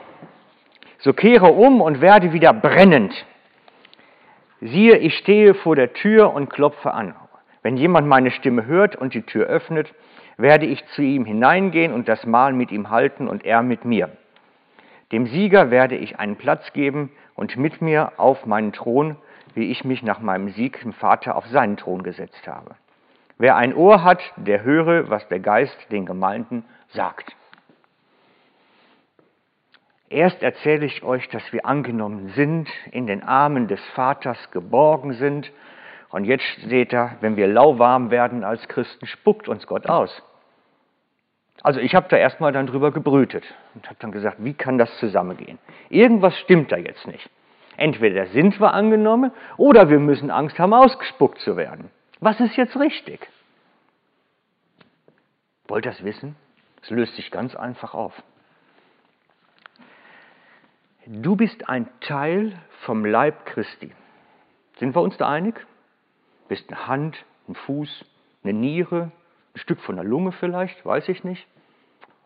So 1.00 1.14
kehre 1.14 1.48
um 1.48 1.80
und 1.82 2.02
werde 2.02 2.34
wieder 2.34 2.52
brennend. 2.52 3.14
Siehe, 4.60 4.98
ich 4.98 5.18
stehe 5.18 5.54
vor 5.54 5.76
der 5.76 5.94
Tür 5.94 6.34
und 6.34 6.50
klopfe 6.50 6.94
an. 6.94 7.16
Wenn 7.66 7.78
jemand 7.78 8.08
meine 8.08 8.30
Stimme 8.30 8.68
hört 8.68 8.96
und 8.96 9.16
die 9.16 9.24
Tür 9.24 9.48
öffnet, 9.48 9.92
werde 10.38 10.68
ich 10.68 10.86
zu 10.90 11.02
ihm 11.02 11.26
hineingehen 11.26 11.94
und 11.94 12.08
das 12.08 12.24
Mahl 12.24 12.54
mit 12.54 12.72
ihm 12.72 12.92
halten 12.92 13.28
und 13.28 13.44
er 13.44 13.64
mit 13.64 13.86
mir. 13.86 14.12
Dem 15.12 15.26
Sieger 15.26 15.72
werde 15.72 15.96
ich 15.96 16.20
einen 16.20 16.36
Platz 16.36 16.74
geben 16.74 17.10
und 17.34 17.58
mit 17.58 17.82
mir 17.82 18.12
auf 18.18 18.46
meinen 18.46 18.72
Thron, 18.72 19.16
wie 19.56 19.72
ich 19.72 19.84
mich 19.84 20.04
nach 20.04 20.20
meinem 20.20 20.50
Sieg 20.50 20.80
im 20.86 20.94
Vater 20.94 21.36
auf 21.36 21.48
seinen 21.48 21.76
Thron 21.76 22.04
gesetzt 22.04 22.48
habe. 22.48 22.76
Wer 23.40 23.56
ein 23.56 23.74
Ohr 23.74 24.04
hat, 24.04 24.22
der 24.36 24.62
höre, 24.62 25.10
was 25.10 25.28
der 25.30 25.40
Geist 25.40 25.92
den 25.92 26.06
Gemeinden 26.06 26.66
sagt. 26.90 27.36
Erst 30.08 30.44
erzähle 30.44 30.86
ich 30.86 31.02
euch, 31.02 31.30
dass 31.30 31.52
wir 31.52 31.66
angenommen 31.66 32.28
sind, 32.36 32.70
in 32.92 33.08
den 33.08 33.24
Armen 33.24 33.68
des 33.68 33.84
Vaters 33.96 34.52
geborgen 34.52 35.14
sind. 35.14 35.52
Und 36.16 36.24
jetzt 36.24 36.46
seht 36.70 36.94
ihr, 36.94 37.18
wenn 37.20 37.36
wir 37.36 37.46
lauwarm 37.46 38.10
werden 38.10 38.46
als 38.46 38.66
Christen, 38.70 39.06
spuckt 39.06 39.50
uns 39.50 39.68
Gott 39.68 39.86
aus. 39.88 40.24
Also 41.62 41.82
ich 41.82 41.94
habe 41.94 42.08
da 42.08 42.16
erstmal 42.16 42.54
dann 42.54 42.68
drüber 42.68 42.94
gebrütet 42.94 43.44
und 43.74 43.86
habe 43.88 43.98
dann 44.00 44.14
gesagt, 44.14 44.38
wie 44.40 44.54
kann 44.54 44.78
das 44.78 44.98
zusammengehen? 45.00 45.60
Irgendwas 45.90 46.34
stimmt 46.38 46.72
da 46.72 46.78
jetzt 46.78 47.06
nicht. 47.06 47.30
Entweder 47.76 48.28
sind 48.28 48.62
wir 48.62 48.74
angenommen 48.74 49.34
oder 49.58 49.90
wir 49.90 50.00
müssen 50.00 50.32
Angst 50.32 50.58
haben, 50.58 50.74
ausgespuckt 50.74 51.40
zu 51.40 51.58
werden. 51.58 51.92
Was 52.22 52.40
ist 52.40 52.56
jetzt 52.56 52.80
richtig? 52.80 53.20
Wollt 55.68 55.86
ihr 55.86 55.92
das 55.92 56.06
wissen? 56.06 56.38
Es 56.82 56.92
löst 56.92 57.14
sich 57.18 57.30
ganz 57.30 57.58
einfach 57.58 57.94
auf. 57.94 58.14
Du 61.08 61.36
bist 61.36 61.68
ein 61.68 61.90
Teil 62.00 62.54
vom 62.86 63.04
Leib 63.04 63.46
Christi. 63.46 63.92
Sind 64.78 64.96
wir 64.96 65.02
uns 65.02 65.18
da 65.18 65.28
einig? 65.28 65.68
Du 66.46 66.50
bist 66.50 66.72
eine 66.72 66.88
Hand, 66.88 67.26
ein 67.50 67.56
Fuß, 67.56 68.06
eine 68.44 68.54
Niere, 68.54 69.12
ein 69.56 69.60
Stück 69.60 69.82
von 69.82 69.96
der 69.96 70.06
Lunge 70.06 70.32
vielleicht, 70.32 70.86
weiß 70.86 71.10
ich 71.10 71.24
nicht. 71.24 71.48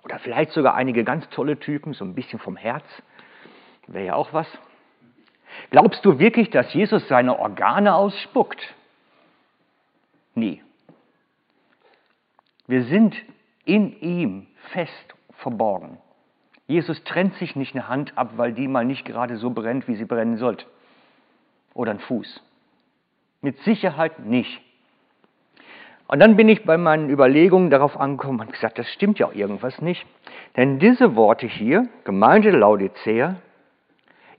Oder 0.04 0.20
vielleicht 0.20 0.52
sogar 0.52 0.76
einige 0.76 1.06
ganz 1.06 1.30
tolle 1.30 1.58
Typen, 1.58 1.94
so 1.94 2.04
ein 2.04 2.16
bisschen 2.16 2.38
vom 2.38 2.58
Herz. 2.58 2.84
Wäre 3.88 4.08
ja 4.08 4.14
auch 4.16 4.34
was. 4.34 4.48
Glaubst 5.70 6.04
du 6.04 6.20
wirklich, 6.20 6.50
dass 6.50 6.74
Jesus 6.74 7.08
seine 7.08 7.40
Organe 7.40 7.96
ausspuckt? 7.96 8.76
Nie. 10.36 10.62
Wir 12.68 12.84
sind 12.84 13.16
in 13.64 13.98
ihm 14.02 14.48
fest 14.74 15.16
verborgen. 15.38 15.98
Jesus 16.68 17.02
trennt 17.06 17.36
sich 17.36 17.56
nicht 17.56 17.74
eine 17.74 17.88
Hand 17.88 18.18
ab, 18.18 18.34
weil 18.36 18.52
die 18.52 18.68
mal 18.68 18.84
nicht 18.84 19.06
gerade 19.06 19.38
so 19.38 19.50
brennt, 19.50 19.88
wie 19.88 19.96
sie 19.96 20.06
brennen 20.06 20.38
sollte. 20.38 20.66
Oder 21.74 21.92
ein 21.92 22.00
Fuß. 22.00 22.44
Mit 23.42 23.58
Sicherheit 23.60 24.20
nicht. 24.20 24.62
Und 26.08 26.20
dann 26.20 26.36
bin 26.36 26.50
ich 26.50 26.66
bei 26.66 26.78
meinen 26.78 27.10
Überlegungen 27.10 27.70
darauf 27.70 27.96
angekommen 27.96 28.40
und 28.40 28.52
gesagt, 28.52 28.80
das 28.80 28.90
stimmt 28.90 29.20
ja 29.20 29.28
auch 29.28 29.34
irgendwas 29.34 29.80
nicht. 29.82 30.06
Denn 30.58 30.80
diese 30.80 31.16
Worte 31.16 31.46
hier, 31.46 31.88
Gemeinde 32.04 32.50
Laodicea, 32.50 33.36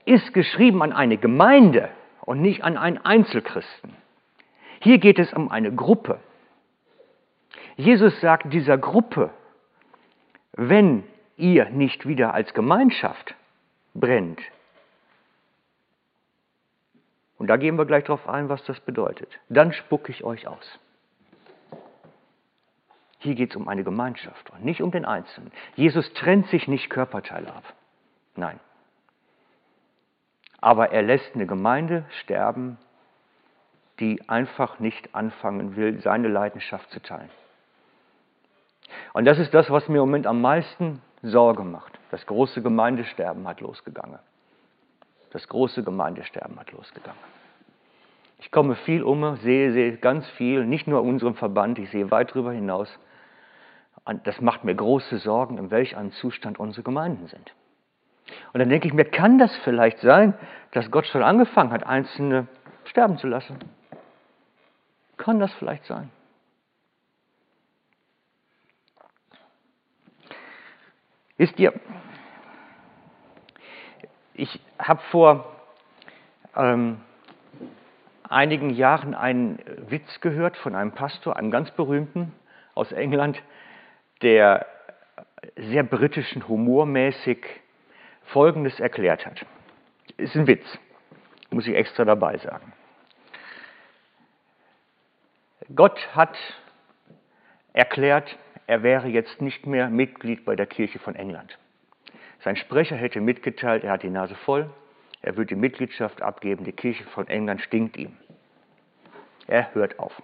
ist 0.05 0.35
geschrieben 0.35 0.83
an 0.83 0.93
eine 0.93 1.17
Gemeinde 1.17 1.89
und 2.23 2.41
nicht 2.41 2.65
an 2.65 2.77
einen 2.77 2.99
Einzelchristen. 2.99 3.95
Hier 4.81 4.99
geht 4.99 5.19
es 5.19 5.33
um 5.33 5.49
eine 5.51 5.73
Gruppe. 5.73 6.19
Jesus 7.77 8.21
sagt 8.21 8.53
dieser 8.53 8.77
Gruppe, 8.77 9.31
wenn 10.53 11.05
ihr 11.37 11.71
nicht 11.71 12.07
wieder 12.07 12.35
als 12.35 12.53
Gemeinschaft 12.53 13.35
brennt. 13.95 14.41
Und 17.41 17.47
da 17.47 17.57
gehen 17.57 17.77
wir 17.77 17.87
gleich 17.87 18.05
darauf 18.05 18.29
ein, 18.29 18.51
was 18.51 18.63
das 18.65 18.79
bedeutet. 18.81 19.31
Dann 19.49 19.73
spucke 19.73 20.13
ich 20.13 20.25
euch 20.25 20.47
aus. 20.47 20.79
Hier 23.17 23.35
geht 23.35 23.53
es 23.53 23.57
um 23.57 23.67
eine 23.67 23.83
Gemeinschaft 23.83 24.51
und 24.51 24.63
nicht 24.63 24.83
um 24.83 24.91
den 24.91 25.07
Einzelnen. 25.07 25.51
Jesus 25.75 26.13
trennt 26.13 26.49
sich 26.49 26.69
nicht 26.69 26.91
Körperteile 26.91 27.51
ab. 27.51 27.65
Nein. 28.37 28.61
Aber 30.61 30.93
er 30.93 31.01
lässt 31.01 31.35
eine 31.35 31.47
Gemeinde 31.47 32.05
sterben, 32.21 32.77
die 34.01 34.21
einfach 34.29 34.79
nicht 34.79 35.15
anfangen 35.15 35.77
will, 35.77 35.99
seine 36.03 36.29
Leidenschaft 36.29 36.91
zu 36.91 37.01
teilen. 37.01 37.31
Und 39.15 39.25
das 39.25 39.39
ist 39.39 39.55
das, 39.55 39.71
was 39.71 39.89
mir 39.89 39.97
im 39.97 40.09
Moment 40.09 40.27
am 40.27 40.43
meisten 40.43 41.01
Sorge 41.23 41.65
macht. 41.65 41.99
Das 42.11 42.27
große 42.27 42.61
Gemeindesterben 42.61 43.49
hat 43.49 43.63
losgegangen. 43.63 44.19
Das 45.31 45.47
große 45.49 45.83
Gemeindesterben 45.85 46.59
hat 46.59 46.73
losgegangen. 46.73 47.21
Ich 48.41 48.51
komme 48.51 48.75
viel 48.75 49.03
um, 49.03 49.37
sehe, 49.37 49.73
sehe 49.73 49.97
ganz 49.99 50.27
viel, 50.31 50.65
nicht 50.65 50.87
nur 50.87 51.03
in 51.03 51.09
unserem 51.09 51.35
Verband, 51.35 51.79
ich 51.79 51.91
sehe 51.91 52.11
weit 52.11 52.31
darüber 52.31 52.53
hinaus. 52.53 52.99
Das 54.25 54.41
macht 54.41 54.65
mir 54.65 54.75
große 54.75 55.19
Sorgen, 55.19 55.59
in 55.59 55.71
welch 55.71 55.97
einem 55.97 56.11
Zustand 56.13 56.59
unsere 56.59 56.83
Gemeinden 56.83 57.27
sind. 57.27 57.55
Und 58.53 58.61
dann 58.61 58.69
denke 58.69 58.89
ich 58.89 58.95
mir, 58.95 59.05
kann 59.05 59.39
das 59.39 59.55
vielleicht 59.59 59.99
sein, 59.99 60.35
dass 60.73 60.91
Gott 60.91 61.07
schon 61.07 61.23
angefangen 61.23 61.71
hat, 61.71 61.85
Einzelne 61.85 62.47
sterben 62.85 63.19
zu 63.19 63.27
lassen? 63.27 63.59
Kann 65.17 65.39
das 65.39 65.53
vielleicht 65.55 65.85
sein? 65.85 66.11
Wisst 71.37 71.59
ihr, 71.59 71.73
ich 74.41 74.59
habe 74.79 75.03
vor 75.11 75.45
ähm, 76.57 77.01
einigen 78.27 78.71
Jahren 78.71 79.15
einen 79.15 79.59
Witz 79.89 80.21
gehört 80.23 80.57
von 80.57 80.75
einem 80.75 80.93
Pastor, 80.93 81.37
einem 81.37 81.51
ganz 81.51 81.71
berühmten 81.73 82.33
aus 82.75 82.91
England, 82.91 83.41
der 84.23 84.67
sehr 85.57 85.83
britischen 85.83 86.49
humormäßig 86.49 87.45
Folgendes 88.25 88.81
erklärt 88.81 89.27
hat. 89.27 89.45
Ist 90.17 90.35
ein 90.35 90.47
Witz, 90.47 90.65
muss 91.51 91.67
ich 91.67 91.75
extra 91.75 92.07
dabei 92.07 92.39
sagen. 92.39 92.73
Gott 95.75 95.99
hat 96.15 96.37
erklärt, 97.75 98.39
er 98.67 98.83
wäre 98.83 99.09
jetzt 99.09 99.43
nicht 99.43 99.67
mehr 99.67 99.91
Mitglied 99.91 100.47
bei 100.47 100.57
der 100.57 100.67
Kirche 100.67 100.99
von 100.99 101.15
England. 101.15 101.59
Sein 102.43 102.57
Sprecher 102.57 102.97
hätte 102.97 103.21
mitgeteilt, 103.21 103.85
er 103.85 103.93
hat 103.93 104.03
die 104.03 104.11
Nase 104.11 104.35
voll, 104.35 104.71
er 105.23 105.37
würde 105.37 105.55
die 105.55 105.61
Mitgliedschaft 105.61 106.23
abgeben, 106.23 106.65
die 106.65 106.73
Kirche 106.73 107.05
von 107.05 107.29
England 107.29 107.61
stinkt 107.61 107.97
ihm. 107.97 108.17
Er 109.47 109.75
hört 109.75 109.99
auf. 109.99 110.23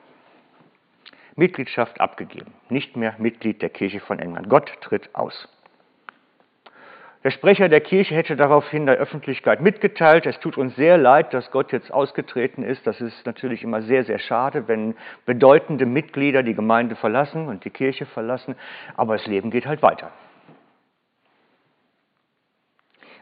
Mitgliedschaft 1.34 2.00
abgegeben, 2.00 2.54
nicht 2.70 2.96
mehr 2.96 3.14
Mitglied 3.18 3.60
der 3.60 3.68
Kirche 3.68 4.00
von 4.00 4.18
England. 4.18 4.48
Gott 4.48 4.72
tritt 4.80 5.14
aus. 5.14 5.48
Der 7.24 7.30
Sprecher 7.32 7.68
der 7.68 7.80
Kirche 7.80 8.14
hätte 8.14 8.36
daraufhin 8.36 8.86
der 8.86 8.96
Öffentlichkeit 8.96 9.60
mitgeteilt, 9.60 10.26
es 10.26 10.38
tut 10.38 10.56
uns 10.56 10.76
sehr 10.76 10.96
leid, 10.96 11.34
dass 11.34 11.50
Gott 11.50 11.72
jetzt 11.72 11.92
ausgetreten 11.92 12.62
ist. 12.62 12.86
Das 12.86 13.00
ist 13.00 13.26
natürlich 13.26 13.64
immer 13.64 13.82
sehr, 13.82 14.04
sehr 14.04 14.20
schade, 14.20 14.68
wenn 14.68 14.94
bedeutende 15.26 15.84
Mitglieder 15.86 16.42
die 16.42 16.54
Gemeinde 16.54 16.94
verlassen 16.94 17.48
und 17.48 17.64
die 17.64 17.70
Kirche 17.70 18.06
verlassen, 18.06 18.54
aber 18.96 19.16
das 19.16 19.26
Leben 19.26 19.50
geht 19.50 19.66
halt 19.66 19.82
weiter. 19.82 20.12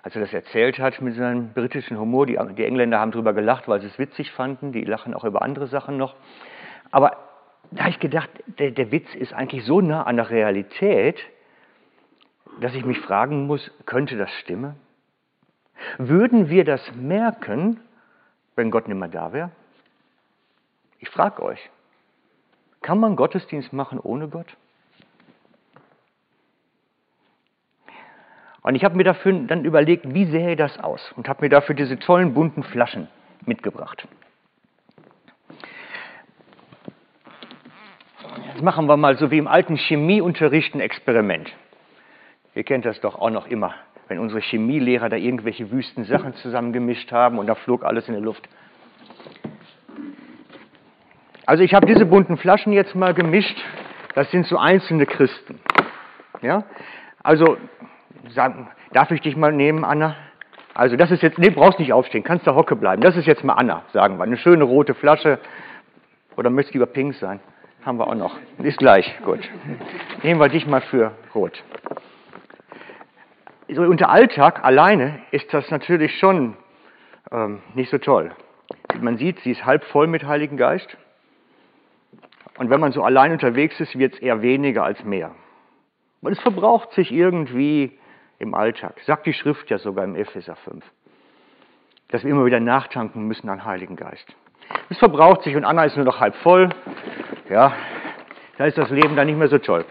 Als 0.04 0.14
er 0.14 0.20
das 0.20 0.34
erzählt 0.34 0.78
hat 0.78 1.00
mit 1.00 1.14
seinem 1.14 1.54
britischen 1.54 1.99
Humor, 1.99 2.26
die, 2.26 2.38
die 2.58 2.64
Engländer 2.66 3.00
haben 3.00 3.11
darüber 3.11 3.32
gelacht, 3.32 3.68
weil 3.68 3.80
sie 3.80 3.87
es 3.87 3.99
witzig 3.99 4.32
fanden, 4.32 4.70
die 4.70 4.84
lachen 4.84 5.14
auch 5.14 5.25
über 5.25 5.40
andere 5.40 5.66
Sachen 5.66 5.96
noch. 5.96 6.14
Aber 6.90 7.16
da 7.70 7.84
habe 7.84 7.90
ich 7.90 8.00
gedacht, 8.00 8.28
der, 8.58 8.70
der 8.70 8.92
Witz 8.92 9.14
ist 9.14 9.32
eigentlich 9.32 9.64
so 9.64 9.80
nah 9.80 10.02
an 10.02 10.16
der 10.16 10.28
Realität, 10.28 11.18
dass 12.61 12.75
ich 12.75 12.84
mich 12.84 13.00
fragen 13.00 13.46
muss, 13.46 13.70
könnte 13.87 14.18
das 14.18 14.30
stimmen? 14.42 14.76
Würden 15.96 16.50
wir 16.50 16.66
das 16.66 16.82
merken, 16.94 17.80
wenn 18.56 18.70
Gott 18.70 18.88
nicht 18.88 18.99
mehr 18.99 19.08
da 19.08 19.32
wäre? 19.32 19.52
Ich 20.99 21.08
frage 21.08 21.42
euch, 21.42 21.70
kann 22.82 22.99
man 22.99 23.16
Gottesdienst 23.16 23.73
machen 23.73 23.99
ohne 23.99 24.28
Gott? 24.28 24.54
Und 28.64 28.76
ich 28.76 28.83
habe 28.83 28.97
mir 28.97 29.04
dafür 29.04 29.33
dann 29.47 29.66
überlegt, 29.66 30.14
wie 30.14 30.25
sähe 30.25 30.56
das 30.56 30.80
aus? 30.80 31.12
Und 31.16 31.28
habe 31.28 31.44
mir 31.44 31.50
dafür 31.50 31.75
diese 31.75 31.99
tollen 31.99 32.33
bunten 32.33 32.62
Flaschen 32.62 33.09
mitgebracht. 33.44 34.09
Jetzt 38.47 38.62
machen 38.62 38.87
wir 38.87 38.97
mal 38.97 39.18
so 39.18 39.30
wie 39.30 39.37
im 39.37 39.49
alten 39.49 39.76
Chemieunterricht 39.76 40.75
ein 40.75 40.80
Experiment. 40.80 41.52
Ihr 42.54 42.64
kennt 42.64 42.87
das 42.87 42.99
doch 43.02 43.16
auch 43.16 43.28
noch 43.28 43.47
immer, 43.49 43.75
wenn 44.09 44.18
unsere 44.18 44.40
Chemielehrer 44.40 45.11
da 45.11 45.16
irgendwelche 45.16 45.71
wüsten 45.71 46.04
Sachen 46.04 46.33
zusammengemischt 46.37 47.12
haben 47.12 47.38
und 47.38 47.47
da 47.47 47.56
flog 47.56 47.85
alles 47.85 48.09
in 48.09 48.14
der 48.14 48.23
Luft. 48.23 48.49
Also 51.44 51.62
ich 51.62 51.75
habe 51.75 51.85
diese 51.85 52.06
bunten 52.06 52.38
Flaschen 52.38 52.73
jetzt 52.73 52.94
mal 52.94 53.12
gemischt. 53.12 53.62
Das 54.14 54.30
sind 54.30 54.47
so 54.47 54.56
einzelne 54.56 55.04
Christen. 55.04 55.61
Ja? 56.40 56.64
Also 57.23 57.59
darf 58.92 59.11
ich 59.11 59.21
dich 59.21 59.37
mal 59.37 59.52
nehmen, 59.52 59.85
Anna? 59.85 60.16
Also 60.75 60.97
das 60.97 61.11
ist 61.11 61.23
jetzt, 61.23 61.38
nee, 61.38 61.50
brauchst 61.50 61.78
nicht 61.78 61.92
aufstehen, 61.92 62.25
kannst 62.25 62.47
da 62.47 62.54
hocke 62.54 62.75
bleiben. 62.76 63.00
Das 63.02 63.16
ist 63.16 63.26
jetzt 63.26 63.44
mal 63.44 63.54
Anna, 63.54 63.83
sagen 63.92 64.18
wir. 64.18 64.25
Eine 64.25 64.37
schöne 64.37 64.64
rote 64.64 64.94
Flasche. 64.94 65.38
Oder 66.37 66.50
möchtest 66.50 66.75
du 66.75 66.78
lieber 66.78 66.90
pink 66.90 67.14
sein? 67.14 67.40
Haben 67.85 67.99
wir 67.99 68.09
auch 68.09 68.14
noch. 68.14 68.37
Ist 68.59 68.78
gleich, 68.78 69.14
gut. 69.25 69.40
Nehmen 70.23 70.40
wir 70.40 70.49
dich 70.49 70.66
mal 70.66 70.80
für 70.80 71.12
rot 71.35 71.62
so 73.73 73.83
unter 73.83 74.11
Alltag 74.11 74.64
alleine 74.64 75.21
ist 75.30 75.52
das 75.52 75.71
natürlich 75.71 76.18
schon 76.18 76.56
ähm, 77.30 77.61
nicht 77.75 77.90
so 77.90 77.99
toll. 77.99 78.33
Man 79.00 79.16
sieht, 79.16 79.40
sie 79.40 79.52
ist 79.52 79.64
halb 79.64 79.85
voll 79.85 80.06
mit 80.06 80.25
Heiligen 80.25 80.56
Geist. 80.56 80.97
Und 82.59 82.71
wenn 82.71 82.80
man 82.80 82.92
so 82.92 83.02
allein 83.02 83.33
unterwegs 83.33 83.80
ist, 83.80 83.99
wird 83.99 84.14
es 84.14 84.21
eher 84.21 84.42
weniger 84.42 84.85
als 84.85 85.02
mehr. 85.04 85.33
Und 86.21 86.33
es 86.33 86.40
verbraucht 86.40 86.92
sich 86.92 87.11
irgendwie 87.11 87.99
im 88.38 88.55
Alltag. 88.55 89.00
Sagt 89.07 89.26
die 89.26 89.33
Schrift 89.33 89.71
ja 89.71 89.79
sogar 89.79 90.05
im 90.05 90.17
Epheser 90.17 90.57
5. 90.57 90.85
Dass 92.09 92.25
wir 92.25 92.31
immer 92.31 92.45
wieder 92.45 92.61
nachtanken 92.61 93.26
müssen 93.26 93.49
an 93.49 93.64
Heiligen 93.64 93.97
Geist. 93.97 94.35
Es 94.91 94.99
verbraucht 94.99 95.43
sich 95.43 95.57
und 95.57 95.64
Anna 95.64 95.85
ist 95.85 95.97
nur 95.97 96.05
noch 96.05 96.21
halb 96.21 96.35
voll. 96.37 96.71
Ja, 97.49 97.75
da 98.59 98.67
ist 98.67 98.79
das 98.79 98.91
Leben 98.91 99.17
dann 99.17 99.26
nicht 99.26 99.38
mehr 99.38 99.49
so 99.49 99.59
toll. 99.59 99.85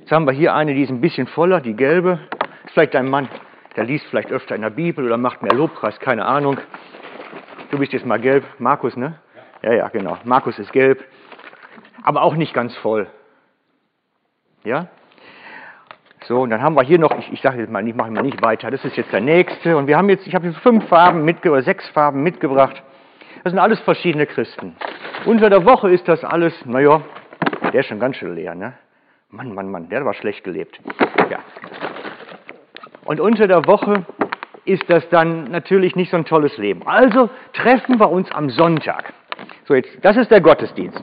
Jetzt 0.00 0.12
haben 0.12 0.26
wir 0.26 0.32
hier 0.32 0.54
eine, 0.54 0.74
die 0.74 0.82
ist 0.82 0.90
ein 0.90 1.00
bisschen 1.00 1.26
voller, 1.26 1.60
die 1.60 1.74
gelbe. 1.74 2.20
Ist 2.64 2.72
vielleicht 2.72 2.94
dein 2.94 3.10
Mann, 3.10 3.28
der 3.76 3.84
liest 3.84 4.06
vielleicht 4.06 4.32
öfter 4.32 4.54
in 4.54 4.62
der 4.62 4.70
Bibel 4.70 5.04
oder 5.04 5.16
macht 5.16 5.42
mehr 5.42 5.54
Lobpreis, 5.54 6.00
keine 6.00 6.24
Ahnung. 6.24 6.58
Du 7.70 7.78
bist 7.78 7.92
jetzt 7.92 8.06
mal 8.06 8.18
gelb. 8.18 8.44
Markus, 8.58 8.96
ne? 8.96 9.18
Ja, 9.62 9.72
ja, 9.72 9.88
genau. 9.88 10.16
Markus 10.24 10.58
ist 10.58 10.72
gelb. 10.72 11.04
Aber 12.02 12.22
auch 12.22 12.34
nicht 12.34 12.54
ganz 12.54 12.74
voll. 12.76 13.08
Ja? 14.64 14.88
So, 16.28 16.42
und 16.42 16.50
dann 16.50 16.60
haben 16.60 16.74
wir 16.74 16.82
hier 16.82 16.98
noch, 16.98 17.18
ich, 17.18 17.32
ich 17.32 17.40
sage 17.40 17.58
jetzt 17.60 17.70
mal, 17.70 17.88
ich 17.88 17.94
mache 17.94 18.10
mal 18.10 18.22
nicht 18.22 18.42
weiter, 18.42 18.70
das 18.70 18.84
ist 18.84 18.98
jetzt 18.98 19.10
der 19.10 19.22
nächste. 19.22 19.78
Und 19.78 19.86
wir 19.86 19.96
haben 19.96 20.10
jetzt, 20.10 20.26
ich 20.26 20.34
habe 20.34 20.46
jetzt 20.46 20.58
fünf 20.58 20.86
Farben 20.86 21.24
mitgebracht, 21.24 21.64
sechs 21.64 21.88
Farben 21.88 22.22
mitgebracht. 22.22 22.82
Das 23.44 23.50
sind 23.50 23.58
alles 23.58 23.80
verschiedene 23.80 24.26
Christen. 24.26 24.76
Unter 25.24 25.48
der 25.48 25.64
Woche 25.64 25.90
ist 25.90 26.06
das 26.06 26.22
alles, 26.24 26.52
naja, 26.66 27.00
der 27.72 27.80
ist 27.80 27.86
schon 27.86 27.98
ganz 27.98 28.16
schön 28.16 28.34
leer, 28.34 28.54
ne? 28.54 28.74
Mann, 29.30 29.54
Mann, 29.54 29.70
Mann, 29.70 29.88
der 29.88 30.04
war 30.04 30.12
schlecht 30.12 30.44
gelebt. 30.44 30.78
Ja. 31.30 31.38
Und 33.06 33.20
unter 33.20 33.48
der 33.48 33.66
Woche 33.66 34.04
ist 34.66 34.84
das 34.90 35.08
dann 35.08 35.50
natürlich 35.50 35.96
nicht 35.96 36.10
so 36.10 36.18
ein 36.18 36.26
tolles 36.26 36.58
Leben. 36.58 36.86
Also 36.86 37.30
treffen 37.54 37.98
wir 37.98 38.10
uns 38.10 38.30
am 38.32 38.50
Sonntag. 38.50 39.14
So, 39.64 39.74
jetzt, 39.74 39.96
das 40.02 40.18
ist 40.18 40.30
der 40.30 40.42
Gottesdienst. 40.42 41.00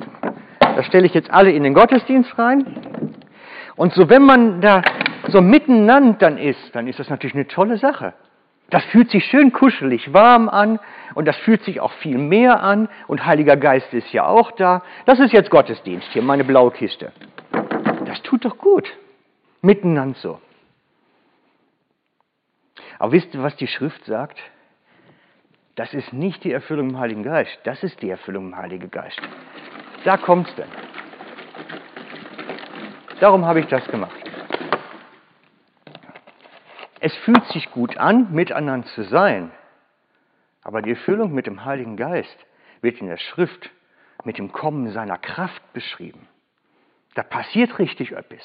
Da 0.60 0.84
stelle 0.84 1.08
ich 1.08 1.16
jetzt 1.16 1.32
alle 1.32 1.52
in 1.52 1.64
den 1.64 1.74
Gottesdienst 1.74 2.38
rein. 2.38 3.14
Und 3.76 3.94
so, 3.94 4.08
wenn 4.10 4.24
man 4.24 4.62
da 4.62 4.82
so 5.36 5.42
miteinander 5.42 6.18
dann 6.18 6.38
ist, 6.38 6.74
dann 6.74 6.88
ist 6.88 6.98
das 6.98 7.10
natürlich 7.10 7.36
eine 7.36 7.46
tolle 7.46 7.78
Sache. 7.78 8.14
Das 8.70 8.86
fühlt 8.86 9.12
sich 9.12 9.26
schön 9.26 9.52
kuschelig 9.52 10.14
warm 10.14 10.48
an 10.48 10.80
und 11.14 11.26
das 11.26 11.36
fühlt 11.40 11.62
sich 11.64 11.82
auch 11.82 11.92
viel 11.92 12.18
mehr 12.18 12.64
an 12.64 12.88
und 13.08 13.26
Heiliger 13.26 13.58
Geist 13.58 13.94
ist 13.94 14.14
ja 14.14 14.26
auch 14.26 14.54
da. 14.54 14.82
Das 15.06 15.20
ist 15.20 15.34
jetzt 15.34 15.50
Gottesdienst 15.50 16.08
hier, 16.14 16.22
meine 16.22 16.46
blaue 16.46 16.72
Kiste. 16.72 17.12
Das 18.06 18.22
tut 18.22 18.46
doch 18.46 18.58
gut. 18.58 18.88
Miteinander 19.62 20.18
so. 20.20 20.40
Aber 22.98 23.12
wisst 23.12 23.34
ihr, 23.34 23.44
was 23.44 23.58
die 23.58 23.68
Schrift 23.68 24.06
sagt? 24.06 24.40
Das 25.76 25.94
ist 25.94 26.14
nicht 26.14 26.46
die 26.46 26.54
Erfüllung 26.54 26.92
im 26.92 27.00
Heiligen 27.00 27.24
Geist, 27.24 27.60
das 27.66 27.84
ist 27.84 28.02
die 28.02 28.10
Erfüllung 28.10 28.48
im 28.48 28.58
Heiligen 28.58 28.90
Geist. 28.90 29.20
Da 30.06 30.16
kommt 30.16 30.48
es 30.48 30.56
denn. 30.56 30.70
Darum 33.20 33.46
habe 33.46 33.60
ich 33.60 33.68
das 33.68 33.86
gemacht. 33.90 34.25
Es 37.06 37.16
fühlt 37.18 37.46
sich 37.50 37.70
gut 37.70 38.00
an, 38.00 38.34
miteinander 38.34 38.88
zu 38.88 39.04
sein, 39.04 39.52
aber 40.64 40.82
die 40.82 40.90
Erfüllung 40.90 41.36
mit 41.36 41.46
dem 41.46 41.64
Heiligen 41.64 41.98
Geist 41.98 42.36
wird 42.82 43.00
in 43.00 43.06
der 43.06 43.18
Schrift 43.18 43.70
mit 44.24 44.40
dem 44.40 44.52
Kommen 44.52 44.90
seiner 44.92 45.20
Kraft 45.20 45.62
beschrieben. 45.72 46.28
Da 47.14 47.22
passiert 47.22 47.78
richtig 47.78 48.14
etwas. 48.14 48.42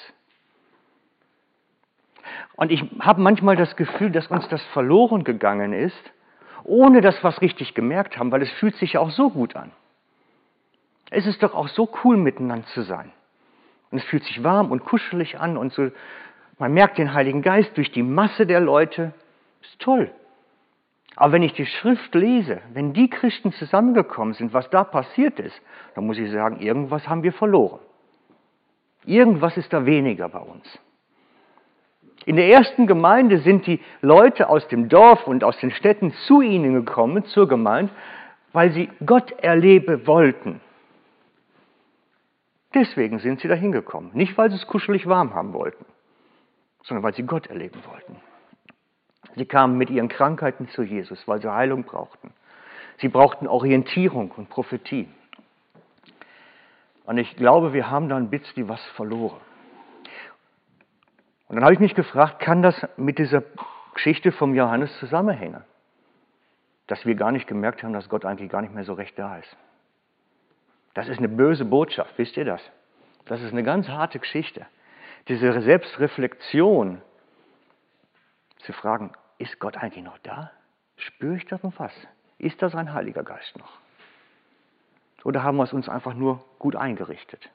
Und 2.57 2.71
ich 2.71 2.85
habe 3.01 3.23
manchmal 3.23 3.57
das 3.57 3.77
Gefühl, 3.77 4.11
dass 4.11 4.27
uns 4.27 4.47
das 4.49 4.63
verloren 4.75 5.25
gegangen 5.25 5.73
ist, 5.73 6.13
ohne 6.63 7.01
dass 7.01 7.25
wir 7.25 7.31
es 7.31 7.41
richtig 7.41 7.73
gemerkt 7.73 8.19
haben, 8.19 8.31
weil 8.31 8.43
es 8.43 8.53
fühlt 8.53 8.77
sich 8.77 8.93
ja 8.93 9.01
auch 9.01 9.11
so 9.11 9.31
gut 9.31 9.57
an. 9.57 9.73
Es 11.09 11.25
ist 11.25 11.43
doch 11.43 11.55
auch 11.55 11.69
so 11.69 11.89
cool, 12.05 12.19
miteinander 12.19 12.67
zu 12.75 12.83
sein. 12.83 13.11
Und 13.91 13.97
es 13.97 14.05
fühlt 14.05 14.25
sich 14.25 14.45
warm 14.45 14.71
und 14.71 14.85
kuschelig 14.85 15.41
an 15.41 15.57
und 15.57 15.73
so, 15.73 15.91
man 16.61 16.75
merkt 16.75 16.99
den 16.99 17.15
Heiligen 17.15 17.43
Geist 17.43 17.77
durch 17.77 17.91
die 17.91 18.03
Masse 18.03 18.47
der 18.47 18.61
Leute. 18.61 19.13
Ist 19.63 19.81
toll. 19.81 20.11
Aber 21.17 21.33
wenn 21.33 21.43
ich 21.43 21.55
die 21.55 21.67
Schrift 21.67 22.15
lese, 22.15 22.61
wenn 22.73 22.93
die 22.93 23.11
Christen 23.11 23.53
zusammengekommen 23.53 24.35
sind, 24.35 24.53
was 24.53 24.71
da 24.71 24.85
passiert 24.85 25.41
ist, 25.41 25.61
dann 25.95 26.07
muss 26.07 26.19
ich 26.19 26.31
sagen, 26.31 26.61
irgendwas 26.61 27.09
haben 27.09 27.23
wir 27.23 27.33
verloren. 27.33 27.81
Irgendwas 29.05 29.57
ist 29.57 29.73
da 29.73 29.87
weniger 29.87 30.29
bei 30.29 30.39
uns. 30.39 30.79
In 32.27 32.37
der 32.37 32.49
ersten 32.49 32.87
Gemeinde 32.87 33.39
sind 33.39 33.67
die 33.67 33.81
Leute 34.03 34.49
aus 34.49 34.69
dem 34.69 34.89
Dorf 34.91 35.27
und 35.27 35.43
aus 35.43 35.59
den 35.59 35.71
Städten 35.71 36.13
zu 36.27 36.43
ihnen 36.43 36.75
gekommen, 36.75 37.25
zur 37.25 37.49
Gemeinde, 37.49 37.93
weil 38.53 38.73
sie 38.73 38.91
Gott 39.05 39.33
erleben 39.43 40.07
wollten. 40.07 40.61
Deswegen 42.75 43.19
sind 43.19 43.41
sie 43.41 43.49
da 43.49 43.55
hingekommen. 43.55 44.11
Nicht, 44.13 44.37
weil 44.37 44.51
sie 44.51 44.57
es 44.57 44.67
kuschelig 44.67 45.07
warm 45.07 45.35
haben 45.35 45.55
wollten, 45.55 45.87
sondern 46.83 47.03
weil 47.03 47.15
sie 47.15 47.23
Gott 47.23 47.47
erleben 47.47 47.83
wollten. 47.87 48.17
Sie 49.37 49.47
kamen 49.47 49.79
mit 49.79 49.91
ihren 49.91 50.09
Krankheiten 50.09 50.69
zu 50.69 50.83
Jesus, 50.83 51.27
weil 51.29 51.41
sie 51.41 51.53
Heilung 51.53 51.85
brauchten. 51.85 52.33
Sie 52.99 53.09
brauchten 53.09 53.47
Orientierung 53.47 54.31
und 54.33 54.51
Prophetie. 54.51 55.09
Und 57.05 57.19
ich 57.19 57.37
glaube, 57.37 57.73
wir 57.73 57.91
haben 57.91 58.09
da 58.09 58.17
ein 58.17 58.31
bisschen 58.31 58.69
was 58.69 58.85
verloren. 58.97 59.41
Und 61.49 61.57
dann 61.57 61.65
habe 61.65 61.75
ich 61.75 61.81
mich 61.81 61.95
gefragt, 61.95 62.41
kann 62.41 62.63
das 62.63 62.87
mit 62.97 63.19
dieser 63.19 63.43
Geschichte 63.95 64.31
vom 64.31 64.55
Johannes 64.55 64.97
zusammenhängen? 64.99 65.65
Dass 66.87 67.05
wir 67.07 67.15
gar 67.15 67.33
nicht 67.33 67.47
gemerkt 67.49 67.83
haben, 67.83 67.93
dass 67.93 68.09
Gott 68.09 68.25
eigentlich 68.25 68.51
gar 68.51 68.63
nicht 68.63 68.75
mehr 68.75 68.85
so 68.85 68.93
recht 68.93 69.19
da 69.19 69.39
ist. 69.39 69.57
Das 70.95 71.09
ist 71.09 71.19
eine 71.19 71.29
böse 71.29 71.65
Botschaft, 71.65 72.17
wisst 72.19 72.37
ihr 72.37 72.45
das? 72.45 72.61
Das 73.27 73.43
ist 73.43 73.53
eine 73.53 73.63
ganz 73.63 73.89
harte 73.89 74.19
Geschichte. 74.19 74.67
Diese 75.29 75.61
Selbstreflexion, 75.61 77.03
zu 78.59 78.73
fragen, 78.73 79.13
ist 79.39 79.59
Gott 79.59 79.77
eigentlich 79.77 80.05
noch 80.05 80.19
da? 80.19 80.51
Spüre 80.97 81.37
ich 81.37 81.47
das 81.47 81.63
noch 81.63 81.79
was? 81.79 81.93
Ist 82.39 82.61
das 82.63 82.75
ein 82.75 82.93
Heiliger 82.93 83.23
Geist 83.23 83.59
noch? 83.59 83.79
Oder 85.25 85.43
haben 85.43 85.57
wir 85.57 85.65
es 85.65 85.73
uns 85.73 85.89
einfach 85.89 86.15
nur 86.15 86.45
gut 86.59 86.77
eingerichtet? 86.77 87.51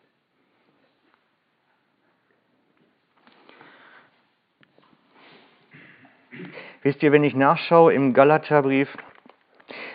Wisst 6.81 7.01
ihr, 7.01 7.11
wenn 7.11 7.23
ich 7.23 7.33
nachschaue 7.33 7.93
im 7.93 8.13
Galaterbrief, 8.13 8.95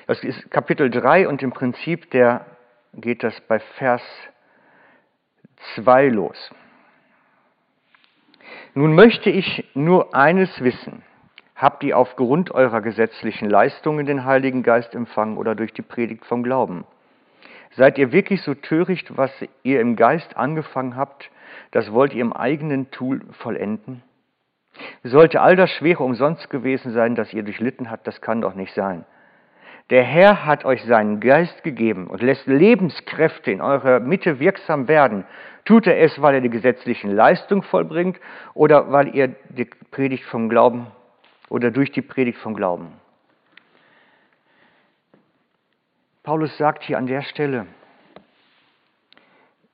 das 0.07 0.25
ist 0.25 0.51
Kapitel 0.51 0.91
3 0.91 1.29
und 1.29 1.43
im 1.43 1.53
Prinzip 1.53 2.11
der, 2.11 2.47
geht 2.95 3.23
das 3.23 3.41
bei 3.43 3.61
Vers 3.61 4.03
2 5.77 6.09
los. 6.09 6.51
Nun 8.75 8.95
möchte 8.95 9.31
ich 9.31 9.69
nur 9.75 10.15
eines 10.15 10.63
wissen. 10.63 11.03
Habt 11.57 11.83
ihr 11.83 11.99
aufgrund 11.99 12.53
eurer 12.53 12.81
gesetzlichen 12.81 13.51
Leistungen 13.51 14.07
den 14.07 14.25
Heiligen 14.25 14.63
Geist 14.63 14.95
empfangen 14.95 15.39
oder 15.39 15.55
durch 15.57 15.73
die 15.73 15.83
Predigt 15.83 16.25
vom 16.25 16.43
Glauben? 16.45 16.85
Seid 17.73 17.99
ihr 17.99 18.13
wirklich 18.13 18.43
so 18.43 18.55
töricht, 18.55 19.17
was 19.17 19.33
ihr 19.65 19.81
im 19.81 19.97
Geist 19.97 20.37
angefangen 20.37 20.97
habt, 20.97 21.31
das 21.73 21.93
wollt 21.93 22.15
ihr 22.15 22.23
im 22.23 22.33
eigenen 22.33 22.91
Tool 22.91 23.23
vollenden? 23.33 24.03
Sollte 25.03 25.41
all 25.41 25.57
das 25.57 25.71
Schwere 25.71 26.05
umsonst 26.05 26.49
gewesen 26.49 26.93
sein, 26.93 27.17
das 27.17 27.33
ihr 27.33 27.43
durchlitten 27.43 27.91
habt, 27.91 28.07
das 28.07 28.21
kann 28.21 28.41
doch 28.41 28.55
nicht 28.55 28.75
sein. 28.75 29.05
Der 29.91 30.05
Herr 30.05 30.47
hat 30.47 30.65
euch 30.65 30.85
seinen 30.85 31.19
Geist 31.19 31.65
gegeben 31.65 32.07
und 32.07 32.23
lässt 32.23 32.47
Lebenskräfte 32.47 33.51
in 33.51 33.61
eurer 33.61 33.99
Mitte 33.99 34.39
wirksam 34.39 34.87
werden. 34.87 35.25
Tut 35.65 35.89
er 35.89 35.99
es, 35.99 36.23
weil 36.23 36.37
er 36.37 36.41
die 36.41 36.49
gesetzlichen 36.49 37.11
Leistungen 37.11 37.63
vollbringt 37.63 38.21
oder 38.55 38.93
weil 38.93 39.15
ihr 39.15 39.35
die 39.49 39.65
Predigt 39.65 40.25
vom 40.25 40.49
Glauben 40.49 40.87
oder 41.49 41.73
durch 41.73 41.91
die 41.91 42.03
Predigt 42.03 42.39
vom 42.39 42.55
Glauben? 42.55 42.93
Paulus 46.23 46.57
sagt 46.57 46.85
hier 46.85 46.97
an 46.97 47.07
der 47.07 47.23
Stelle, 47.23 47.67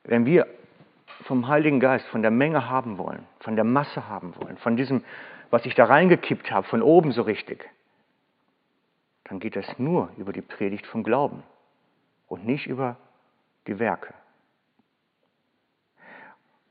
wenn 0.04 0.24
wir 0.24 0.46
vom 1.24 1.48
Heiligen 1.48 1.80
Geist, 1.80 2.06
von 2.06 2.22
der 2.22 2.30
Menge 2.30 2.70
haben 2.70 2.96
wollen, 2.96 3.26
von 3.40 3.56
der 3.56 3.64
Masse 3.64 4.08
haben 4.08 4.34
wollen, 4.36 4.56
von 4.58 4.76
diesem, 4.76 5.04
was 5.50 5.66
ich 5.66 5.74
da 5.74 5.84
reingekippt 5.84 6.50
habe, 6.50 6.66
von 6.66 6.80
oben 6.80 7.12
so 7.12 7.22
richtig, 7.22 7.68
dann 9.28 9.40
geht 9.40 9.56
das 9.56 9.66
nur 9.78 10.10
über 10.16 10.32
die 10.32 10.42
Predigt 10.42 10.86
vom 10.86 11.02
Glauben 11.02 11.42
und 12.28 12.44
nicht 12.44 12.66
über 12.66 12.96
die 13.66 13.78
Werke. 13.78 14.14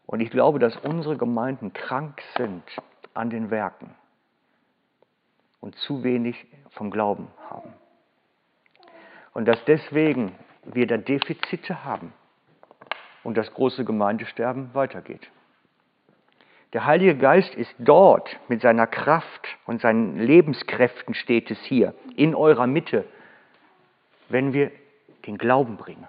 Und 0.05 0.21
ich 0.21 0.29
glaube, 0.29 0.59
dass 0.59 0.75
unsere 0.77 1.17
Gemeinden 1.17 1.73
krank 1.73 2.21
sind 2.37 2.63
an 3.13 3.29
den 3.29 3.49
Werken 3.49 3.93
und 5.59 5.75
zu 5.75 6.03
wenig 6.03 6.45
vom 6.71 6.91
Glauben 6.91 7.27
haben. 7.49 7.73
Und 9.33 9.45
dass 9.45 9.63
deswegen 9.65 10.35
wir 10.63 10.87
da 10.87 10.97
Defizite 10.97 11.83
haben 11.83 12.13
und 13.23 13.35
das 13.35 13.51
große 13.53 13.83
Gemeindesterben 13.83 14.73
weitergeht. 14.73 15.29
Der 16.75 16.85
Heilige 16.85 17.15
Geist 17.15 17.55
ist 17.55 17.73
dort 17.79 18.37
mit 18.49 18.59
seiner 18.59 18.85
Kraft 18.85 19.47
und 19.65 19.79
seinen 19.79 20.17
Lebenskräften 20.17 21.13
steht 21.13 21.49
es 21.49 21.57
hier, 21.63 21.95
in 22.17 22.35
eurer 22.35 22.67
Mitte, 22.67 23.05
wenn 24.27 24.51
wir 24.51 24.73
den 25.25 25.37
Glauben 25.37 25.77
bringen, 25.77 26.05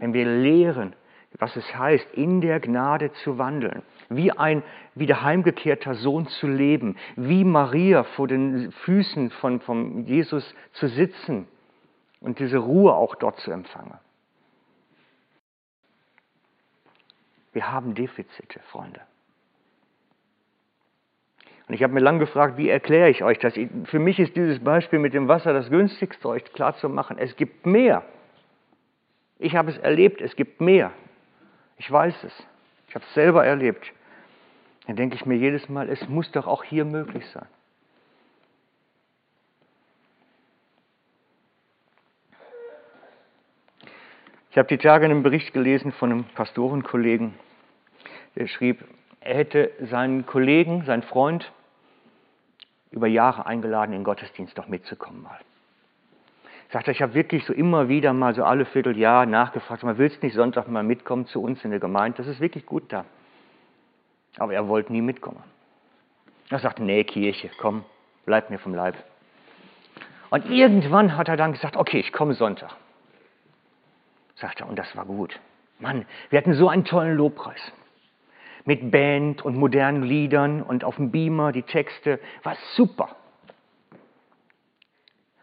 wenn 0.00 0.12
wir 0.12 0.24
lehren, 0.24 0.96
was 1.38 1.54
es 1.54 1.76
heißt, 1.76 2.12
in 2.14 2.40
der 2.40 2.58
Gnade 2.58 3.12
zu 3.22 3.38
wandeln, 3.38 3.82
wie 4.08 4.32
ein 4.32 4.64
wieder 4.96 5.22
heimgekehrter 5.22 5.94
Sohn 5.94 6.26
zu 6.26 6.48
leben, 6.48 6.96
wie 7.14 7.44
Maria 7.44 8.02
vor 8.02 8.26
den 8.26 8.72
Füßen 8.72 9.30
von, 9.30 9.60
von 9.60 10.04
Jesus 10.06 10.56
zu 10.72 10.88
sitzen 10.88 11.46
und 12.20 12.40
diese 12.40 12.58
Ruhe 12.58 12.94
auch 12.94 13.14
dort 13.14 13.38
zu 13.38 13.52
empfangen. 13.52 13.96
Wir 17.52 17.70
haben 17.70 17.94
Defizite, 17.94 18.58
Freunde. 18.72 19.02
Und 21.68 21.74
ich 21.74 21.82
habe 21.82 21.92
mir 21.92 22.00
lange 22.00 22.20
gefragt, 22.20 22.56
wie 22.56 22.70
erkläre 22.70 23.10
ich 23.10 23.22
euch 23.22 23.38
das? 23.38 23.52
Für 23.84 23.98
mich 23.98 24.18
ist 24.18 24.34
dieses 24.34 24.58
Beispiel 24.58 24.98
mit 24.98 25.12
dem 25.12 25.28
Wasser 25.28 25.52
das 25.52 25.68
günstigste, 25.68 26.26
euch 26.28 26.44
klarzumachen. 26.54 27.18
Es 27.18 27.36
gibt 27.36 27.66
mehr. 27.66 28.02
Ich 29.38 29.54
habe 29.54 29.70
es 29.70 29.78
erlebt, 29.78 30.22
es 30.22 30.34
gibt 30.34 30.62
mehr. 30.62 30.92
Ich 31.76 31.90
weiß 31.90 32.24
es. 32.24 32.46
Ich 32.88 32.94
habe 32.94 33.04
es 33.04 33.14
selber 33.14 33.44
erlebt. 33.44 33.92
Dann 34.86 34.96
denke 34.96 35.16
ich 35.16 35.26
mir 35.26 35.36
jedes 35.36 35.68
Mal, 35.68 35.90
es 35.90 36.08
muss 36.08 36.32
doch 36.32 36.46
auch 36.46 36.64
hier 36.64 36.86
möglich 36.86 37.26
sein. 37.26 37.46
Ich 44.50 44.56
habe 44.56 44.68
die 44.68 44.78
Tage 44.78 45.04
einen 45.04 45.22
Bericht 45.22 45.52
gelesen 45.52 45.92
von 45.92 46.10
einem 46.10 46.24
Pastorenkollegen, 46.24 47.34
der 48.34 48.46
schrieb, 48.46 48.82
er 49.20 49.36
hätte 49.36 49.70
seinen 49.82 50.24
Kollegen, 50.24 50.84
seinen 50.84 51.02
Freund, 51.02 51.52
über 52.90 53.06
Jahre 53.06 53.46
eingeladen, 53.46 53.92
in 53.92 54.00
den 54.00 54.04
Gottesdienst 54.04 54.56
doch 54.56 54.68
mitzukommen 54.68 55.22
mal. 55.22 55.38
Sagt 56.70 56.88
er, 56.88 56.92
ich 56.92 57.00
habe 57.00 57.14
wirklich 57.14 57.44
so 57.46 57.52
immer 57.52 57.88
wieder 57.88 58.12
mal 58.12 58.34
so 58.34 58.44
alle 58.44 58.66
Vierteljahr 58.66 59.24
nachgefragt, 59.26 59.82
man 59.82 59.96
willst 59.98 60.22
nicht 60.22 60.34
Sonntag 60.34 60.68
mal 60.68 60.82
mitkommen 60.82 61.26
zu 61.26 61.42
uns 61.42 61.64
in 61.64 61.70
der 61.70 61.80
Gemeinde, 61.80 62.18
das 62.18 62.26
ist 62.26 62.40
wirklich 62.40 62.66
gut 62.66 62.92
da. 62.92 63.04
Aber 64.36 64.52
er 64.52 64.68
wollte 64.68 64.92
nie 64.92 65.00
mitkommen. 65.00 65.42
Er 66.50 66.58
sagte, 66.58 66.82
nee, 66.82 67.04
Kirche, 67.04 67.50
komm, 67.58 67.84
bleib 68.26 68.50
mir 68.50 68.58
vom 68.58 68.74
Leib. 68.74 68.94
Und 70.30 70.50
irgendwann 70.50 71.16
hat 71.16 71.28
er 71.28 71.36
dann 71.36 71.52
gesagt, 71.52 71.76
okay, 71.76 71.98
ich 71.98 72.12
komme 72.12 72.34
Sonntag. 72.34 72.74
Sagt 74.36 74.60
er, 74.60 74.68
und 74.68 74.78
das 74.78 74.94
war 74.94 75.06
gut. 75.06 75.38
Mann, 75.78 76.06
wir 76.28 76.38
hatten 76.38 76.54
so 76.54 76.68
einen 76.68 76.84
tollen 76.84 77.16
Lobpreis 77.16 77.72
mit 78.68 78.90
Band 78.90 79.40
und 79.46 79.56
modernen 79.56 80.02
Liedern 80.02 80.62
und 80.62 80.84
auf 80.84 80.96
dem 80.96 81.10
Beamer 81.10 81.52
die 81.52 81.62
Texte. 81.62 82.20
War 82.42 82.54
super. 82.74 83.16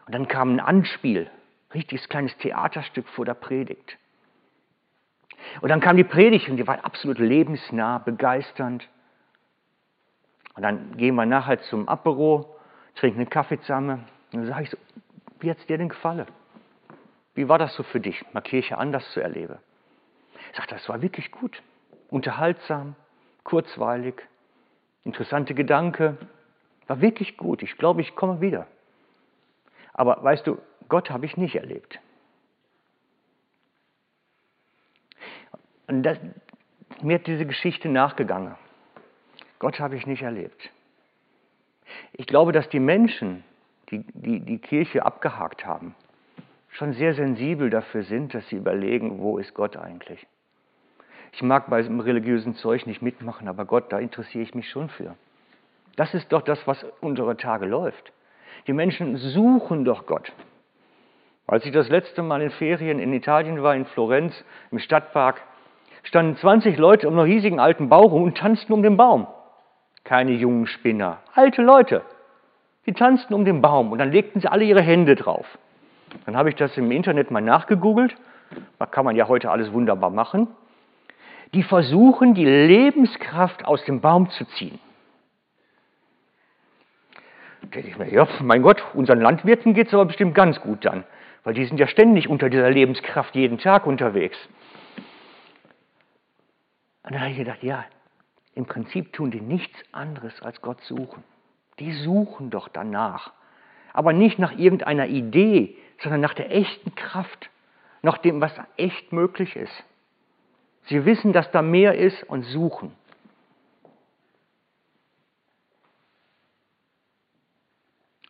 Und 0.06 0.14
dann 0.14 0.28
kam 0.28 0.54
ein 0.54 0.60
Anspiel, 0.60 1.28
richtiges 1.74 2.08
kleines 2.08 2.36
Theaterstück 2.36 3.08
vor 3.08 3.24
der 3.24 3.34
Predigt. 3.34 3.98
Und 5.60 5.70
dann 5.70 5.80
kam 5.80 5.96
die 5.96 6.04
Predigt 6.04 6.48
und 6.48 6.56
die 6.56 6.68
war 6.68 6.84
absolut 6.84 7.18
lebensnah, 7.18 7.98
begeisternd. 7.98 8.88
Und 10.54 10.62
dann 10.62 10.96
gehen 10.96 11.16
wir 11.16 11.26
nachher 11.26 11.60
zum 11.62 11.88
Apero, 11.88 12.56
trinken 12.94 13.18
einen 13.18 13.28
Kaffee 13.28 13.58
zusammen. 13.58 14.04
Und 14.32 14.42
dann 14.42 14.46
sage 14.46 14.62
ich 14.62 14.70
so, 14.70 14.76
wie 15.40 15.50
hat 15.50 15.58
es 15.58 15.66
dir 15.66 15.78
denn 15.78 15.88
gefallen? 15.88 16.26
Wie 17.34 17.48
war 17.48 17.58
das 17.58 17.74
so 17.74 17.82
für 17.82 17.98
dich, 17.98 18.24
mal 18.32 18.40
Kirche 18.40 18.78
anders 18.78 19.10
zu 19.10 19.20
erleben? 19.20 19.58
Ich 20.52 20.56
sagte, 20.56 20.76
das 20.76 20.88
war 20.88 21.02
wirklich 21.02 21.32
gut, 21.32 21.60
unterhaltsam, 22.08 22.94
kurzweilig, 23.46 24.22
interessante 25.04 25.54
Gedanke, 25.54 26.18
war 26.88 27.00
wirklich 27.00 27.36
gut. 27.36 27.62
Ich 27.62 27.78
glaube, 27.78 28.00
ich 28.00 28.14
komme 28.16 28.40
wieder. 28.40 28.66
Aber 29.94 30.22
weißt 30.22 30.46
du, 30.46 30.58
Gott 30.88 31.10
habe 31.10 31.26
ich 31.26 31.36
nicht 31.36 31.54
erlebt. 31.54 31.98
Und 35.86 36.02
das, 36.02 36.18
mir 37.00 37.18
hat 37.18 37.26
diese 37.26 37.46
Geschichte 37.46 37.88
nachgegangen. 37.88 38.56
Gott 39.60 39.78
habe 39.78 39.96
ich 39.96 40.06
nicht 40.06 40.22
erlebt. 40.22 40.70
Ich 42.12 42.26
glaube, 42.26 42.50
dass 42.50 42.68
die 42.68 42.80
Menschen, 42.80 43.44
die, 43.90 44.04
die 44.12 44.40
die 44.40 44.58
Kirche 44.58 45.06
abgehakt 45.06 45.64
haben, 45.64 45.94
schon 46.70 46.92
sehr 46.94 47.14
sensibel 47.14 47.70
dafür 47.70 48.02
sind, 48.02 48.34
dass 48.34 48.46
sie 48.48 48.56
überlegen, 48.56 49.20
wo 49.20 49.38
ist 49.38 49.54
Gott 49.54 49.76
eigentlich? 49.76 50.26
Ich 51.36 51.42
mag 51.42 51.68
bei 51.68 51.82
diesem 51.82 52.00
religiösen 52.00 52.54
Zeug 52.54 52.86
nicht 52.86 53.02
mitmachen, 53.02 53.46
aber 53.46 53.66
Gott, 53.66 53.92
da 53.92 53.98
interessiere 53.98 54.42
ich 54.42 54.54
mich 54.54 54.70
schon 54.70 54.88
für. 54.88 55.16
Das 55.94 56.14
ist 56.14 56.32
doch 56.32 56.40
das, 56.40 56.66
was 56.66 56.82
unsere 57.02 57.36
Tage 57.36 57.66
läuft. 57.66 58.10
Die 58.66 58.72
Menschen 58.72 59.18
suchen 59.18 59.84
doch 59.84 60.06
Gott. 60.06 60.32
Als 61.46 61.66
ich 61.66 61.72
das 61.72 61.90
letzte 61.90 62.22
Mal 62.22 62.40
in 62.40 62.48
Ferien 62.52 62.98
in 62.98 63.12
Italien 63.12 63.62
war, 63.62 63.76
in 63.76 63.84
Florenz, 63.84 64.32
im 64.70 64.78
Stadtpark, 64.78 65.42
standen 66.04 66.38
20 66.38 66.78
Leute 66.78 67.06
um 67.06 67.18
einen 67.18 67.30
riesigen 67.30 67.60
alten 67.60 67.90
Baum 67.90 68.12
rum 68.12 68.22
und 68.22 68.38
tanzten 68.38 68.72
um 68.72 68.82
den 68.82 68.96
Baum. 68.96 69.26
Keine 70.04 70.32
jungen 70.32 70.66
Spinner, 70.66 71.18
alte 71.34 71.60
Leute. 71.60 72.00
Die 72.86 72.94
tanzten 72.94 73.34
um 73.34 73.44
den 73.44 73.60
Baum 73.60 73.92
und 73.92 73.98
dann 73.98 74.10
legten 74.10 74.40
sie 74.40 74.48
alle 74.48 74.64
ihre 74.64 74.80
Hände 74.80 75.16
drauf. 75.16 75.46
Dann 76.24 76.34
habe 76.34 76.48
ich 76.48 76.54
das 76.54 76.74
im 76.78 76.90
Internet 76.90 77.30
mal 77.30 77.42
nachgegoogelt. 77.42 78.16
Da 78.78 78.86
kann 78.86 79.04
man 79.04 79.16
ja 79.16 79.28
heute 79.28 79.50
alles 79.50 79.70
wunderbar 79.74 80.08
machen 80.08 80.48
die 81.54 81.62
versuchen, 81.62 82.34
die 82.34 82.44
Lebenskraft 82.44 83.64
aus 83.64 83.84
dem 83.84 84.00
Baum 84.00 84.30
zu 84.30 84.44
ziehen. 84.44 84.78
Da 87.62 87.68
denke 87.68 87.88
ich 87.88 87.98
mir, 87.98 88.12
ja, 88.12 88.28
mein 88.40 88.62
Gott, 88.62 88.82
unseren 88.94 89.20
Landwirten 89.20 89.74
geht 89.74 89.88
es 89.88 89.94
aber 89.94 90.06
bestimmt 90.06 90.34
ganz 90.34 90.60
gut 90.60 90.84
dann, 90.84 91.04
weil 91.44 91.54
die 91.54 91.64
sind 91.64 91.78
ja 91.78 91.86
ständig 91.86 92.28
unter 92.28 92.48
dieser 92.48 92.70
Lebenskraft 92.70 93.34
jeden 93.34 93.58
Tag 93.58 93.86
unterwegs. 93.86 94.36
Und 97.02 97.12
dann 97.12 97.20
habe 97.20 97.30
ich 97.30 97.38
gedacht, 97.38 97.62
ja, 97.62 97.84
im 98.54 98.66
Prinzip 98.66 99.12
tun 99.12 99.30
die 99.30 99.40
nichts 99.40 99.78
anderes 99.92 100.42
als 100.42 100.60
Gott 100.60 100.80
suchen. 100.82 101.22
Die 101.78 101.92
suchen 101.92 102.50
doch 102.50 102.68
danach. 102.68 103.32
Aber 103.92 104.12
nicht 104.12 104.38
nach 104.38 104.58
irgendeiner 104.58 105.06
Idee, 105.06 105.76
sondern 106.02 106.20
nach 106.20 106.34
der 106.34 106.50
echten 106.50 106.94
Kraft, 106.94 107.50
nach 108.02 108.18
dem, 108.18 108.40
was 108.40 108.52
echt 108.76 109.12
möglich 109.12 109.56
ist. 109.56 109.84
Sie 110.86 111.04
wissen, 111.04 111.32
dass 111.32 111.50
da 111.50 111.62
mehr 111.62 111.96
ist 111.96 112.22
und 112.24 112.42
suchen. 112.44 112.94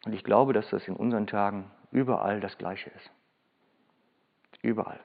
Und 0.05 0.13
ich 0.13 0.25
glaube, 0.25 0.53
dass 0.53 0.69
das 0.71 0.87
in 0.87 0.97
unseren 0.97 1.27
Tagen 1.27 1.71
überall 1.91 2.41
das 2.41 2.57
Gleiche 2.59 2.91
ist. 2.91 3.11
Überall. 4.63 5.01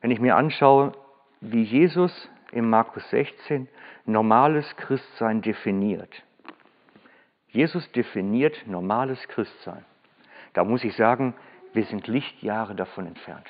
Wenn 0.00 0.10
ich 0.10 0.20
mir 0.20 0.36
anschaue, 0.36 0.92
wie 1.40 1.62
Jesus 1.62 2.28
in 2.52 2.68
Markus 2.68 3.08
16 3.10 3.68
normales 4.06 4.66
Christsein 4.76 5.42
definiert. 5.42 6.22
Jesus 7.48 7.90
definiert 7.92 8.66
normales 8.66 9.20
Christsein. 9.28 9.84
Da 10.54 10.64
muss 10.64 10.84
ich 10.84 10.96
sagen, 10.96 11.34
wir 11.72 11.84
sind 11.84 12.06
Lichtjahre 12.06 12.74
davon 12.74 13.06
entfernt. 13.06 13.46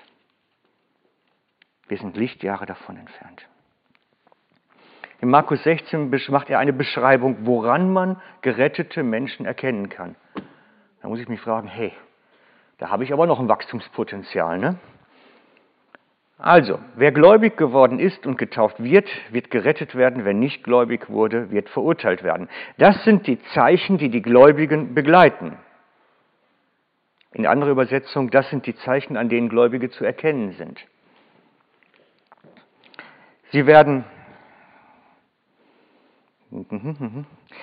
Wir 1.88 1.98
sind 1.98 2.16
Lichtjahre 2.16 2.66
davon 2.66 2.96
entfernt. 2.96 3.46
In 5.20 5.30
Markus 5.30 5.62
16 5.62 6.10
macht 6.28 6.50
er 6.50 6.58
eine 6.58 6.72
Beschreibung, 6.72 7.38
woran 7.46 7.92
man 7.92 8.20
gerettete 8.42 9.02
Menschen 9.02 9.46
erkennen 9.46 9.88
kann. 9.88 10.14
Da 11.00 11.08
muss 11.08 11.20
ich 11.20 11.28
mich 11.28 11.40
fragen, 11.40 11.68
hey, 11.68 11.92
da 12.78 12.90
habe 12.90 13.04
ich 13.04 13.12
aber 13.12 13.26
noch 13.26 13.40
ein 13.40 13.48
Wachstumspotenzial. 13.48 14.58
Ne? 14.58 14.78
Also, 16.38 16.78
wer 16.96 17.12
gläubig 17.12 17.56
geworden 17.56 17.98
ist 17.98 18.26
und 18.26 18.36
getauft 18.36 18.82
wird, 18.82 19.08
wird 19.30 19.50
gerettet 19.50 19.94
werden. 19.94 20.26
Wer 20.26 20.34
nicht 20.34 20.62
gläubig 20.64 21.08
wurde, 21.08 21.50
wird 21.50 21.70
verurteilt 21.70 22.22
werden. 22.22 22.48
Das 22.76 23.02
sind 23.04 23.26
die 23.26 23.40
Zeichen, 23.54 23.96
die 23.96 24.10
die 24.10 24.20
Gläubigen 24.20 24.94
begleiten. 24.94 25.56
In 27.32 27.46
anderer 27.46 27.70
Übersetzung, 27.70 28.30
das 28.30 28.50
sind 28.50 28.66
die 28.66 28.76
Zeichen, 28.76 29.16
an 29.16 29.30
denen 29.30 29.48
Gläubige 29.48 29.88
zu 29.88 30.04
erkennen 30.04 30.52
sind. 30.52 30.84
Sie 33.52 33.66
werden, 33.66 34.04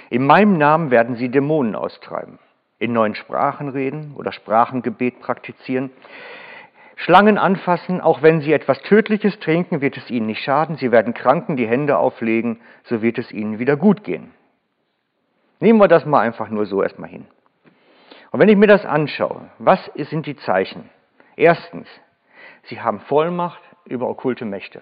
in 0.09 0.25
meinem 0.25 0.57
Namen 0.57 0.91
werden 0.91 1.15
sie 1.15 1.29
Dämonen 1.29 1.75
austreiben, 1.75 2.39
in 2.79 2.93
neuen 2.93 3.15
Sprachen 3.15 3.69
reden 3.69 4.13
oder 4.15 4.31
Sprachengebet 4.31 5.19
praktizieren, 5.19 5.91
Schlangen 6.95 7.37
anfassen, 7.37 8.01
auch 8.01 8.21
wenn 8.21 8.41
sie 8.41 8.53
etwas 8.53 8.79
Tödliches 8.81 9.39
trinken, 9.39 9.81
wird 9.81 9.97
es 9.97 10.09
ihnen 10.09 10.27
nicht 10.27 10.43
schaden, 10.43 10.77
sie 10.77 10.91
werden 10.91 11.13
Kranken 11.13 11.57
die 11.57 11.67
Hände 11.67 11.97
auflegen, 11.97 12.61
so 12.83 13.01
wird 13.01 13.17
es 13.17 13.31
ihnen 13.31 13.59
wieder 13.59 13.75
gut 13.75 14.03
gehen. 14.03 14.31
Nehmen 15.59 15.79
wir 15.79 15.87
das 15.87 16.05
mal 16.05 16.19
einfach 16.19 16.49
nur 16.49 16.65
so 16.65 16.83
erstmal 16.83 17.09
hin. 17.09 17.25
Und 18.31 18.39
wenn 18.39 18.49
ich 18.49 18.57
mir 18.57 18.67
das 18.67 18.85
anschaue, 18.85 19.49
was 19.59 19.79
sind 19.95 20.25
die 20.25 20.35
Zeichen? 20.35 20.89
Erstens, 21.35 21.87
sie 22.63 22.81
haben 22.81 22.99
Vollmacht 23.01 23.61
über 23.85 24.07
okkulte 24.07 24.45
Mächte. 24.45 24.81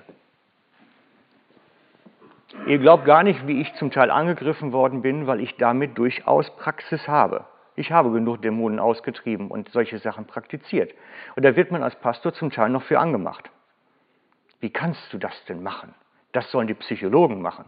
Ihr 2.68 2.80
glaubt 2.80 3.06
gar 3.06 3.24
nicht, 3.24 3.48
wie 3.48 3.62
ich 3.62 3.74
zum 3.76 3.92
Teil 3.92 4.12
angegriffen 4.12 4.72
worden 4.72 5.02
bin, 5.02 5.28
weil 5.28 5.40
ich 5.40 5.56
damit 5.58 5.98
durchaus 5.98 6.56
Praxis 6.58 7.08
habe. 7.08 7.46
Ich 7.76 7.92
habe 7.92 8.12
genug 8.12 8.42
Dämonen 8.42 8.80
ausgetrieben 8.80 9.50
und 9.50 9.70
solche 9.70 9.98
Sachen 10.00 10.26
praktiziert. 10.26 10.94
Und 11.36 11.44
da 11.44 11.56
wird 11.56 11.72
man 11.72 11.84
als 11.84 11.96
Pastor 11.96 12.34
zum 12.34 12.52
Teil 12.52 12.70
noch 12.70 12.84
für 12.84 13.00
angemacht. 13.00 13.50
Wie 14.60 14.70
kannst 14.70 15.12
du 15.14 15.18
das 15.18 15.34
denn 15.46 15.64
machen? 15.64 15.96
Das 16.34 16.52
sollen 16.52 16.68
die 16.68 16.74
Psychologen 16.76 17.42
machen. 17.42 17.66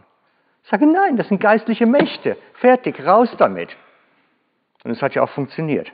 Ich 0.62 0.70
sage, 0.70 0.86
nein, 0.86 1.16
das 1.16 1.28
sind 1.28 1.40
geistliche 1.40 1.86
Mächte. 1.86 2.36
Fertig, 2.54 3.04
raus 3.04 3.34
damit. 3.38 3.76
Und 4.84 4.92
es 4.92 5.02
hat 5.02 5.14
ja 5.14 5.22
auch 5.22 5.30
funktioniert. 5.30 5.90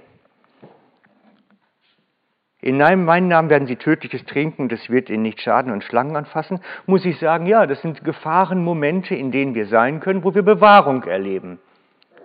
In 2.62 2.76
meinem 2.76 3.28
Namen 3.28 3.48
werden 3.48 3.66
sie 3.66 3.76
tödliches 3.76 4.24
trinken 4.26 4.68
es 4.70 4.90
wird 4.90 5.08
ihnen 5.08 5.22
nicht 5.22 5.40
schaden 5.40 5.72
und 5.72 5.82
Schlangen 5.82 6.16
anfassen, 6.16 6.60
muss 6.86 7.04
ich 7.06 7.18
sagen, 7.18 7.46
ja, 7.46 7.66
das 7.66 7.80
sind 7.80 8.04
Gefahrenmomente, 8.04 9.14
in 9.14 9.30
denen 9.30 9.54
wir 9.54 9.66
sein 9.66 10.00
können, 10.00 10.24
wo 10.24 10.34
wir 10.34 10.42
Bewahrung 10.42 11.04
erleben. 11.04 11.58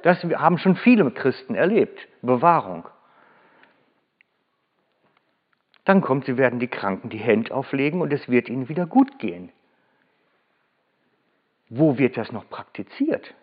Das 0.04 0.21
haben 0.24 0.58
schon 0.58 0.76
viele 0.76 1.10
Christen 1.12 1.56
erlebt, 1.56 2.08
Bewahrung. 2.21 2.88
Dann 5.86 6.02
kommt, 6.02 6.26
sie 6.26 6.38
werden 6.38 6.60
die 6.60 6.67
Kranken 6.67 7.10
die 7.10 7.17
Hände 7.17 7.54
auflegen 7.54 8.02
und 8.02 8.12
es 8.12 8.28
wird 8.28 8.50
ihnen 8.50 8.67
wieder 8.67 8.88
gut 8.88 9.19
gehen. 9.19 9.52
Wo 11.69 11.98
wird 11.98 12.17
das 12.17 12.32
noch 12.32 12.50
praktiziert? 12.50 13.34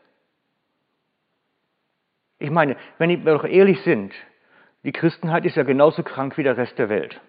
Ich 2.39 2.51
meine, 2.51 2.77
wenn 2.99 3.11
wir 3.11 3.33
doch 3.33 3.45
ehrlich 3.45 3.81
sind, 3.83 4.13
die 4.85 4.93
Christenheit 4.93 5.45
ist 5.45 5.57
ja 5.57 5.63
genauso 5.63 6.03
krank 6.03 6.37
wie 6.37 6.43
der 6.43 6.57
Rest 6.57 6.79
der 6.79 6.89
Welt. 6.89 7.21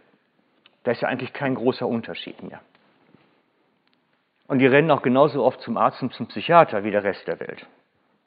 Da 0.83 0.91
ist 0.91 1.01
ja 1.01 1.07
eigentlich 1.07 1.33
kein 1.33 1.55
großer 1.55 1.87
Unterschied 1.87 2.41
mehr. 2.43 2.61
Und 4.47 4.59
die 4.59 4.67
rennen 4.67 4.91
auch 4.91 5.01
genauso 5.01 5.43
oft 5.43 5.61
zum 5.61 5.77
Arzt 5.77 6.01
und 6.01 6.13
zum 6.13 6.27
Psychiater 6.27 6.83
wie 6.83 6.91
der 6.91 7.03
Rest 7.03 7.27
der 7.27 7.39
Welt. 7.39 7.65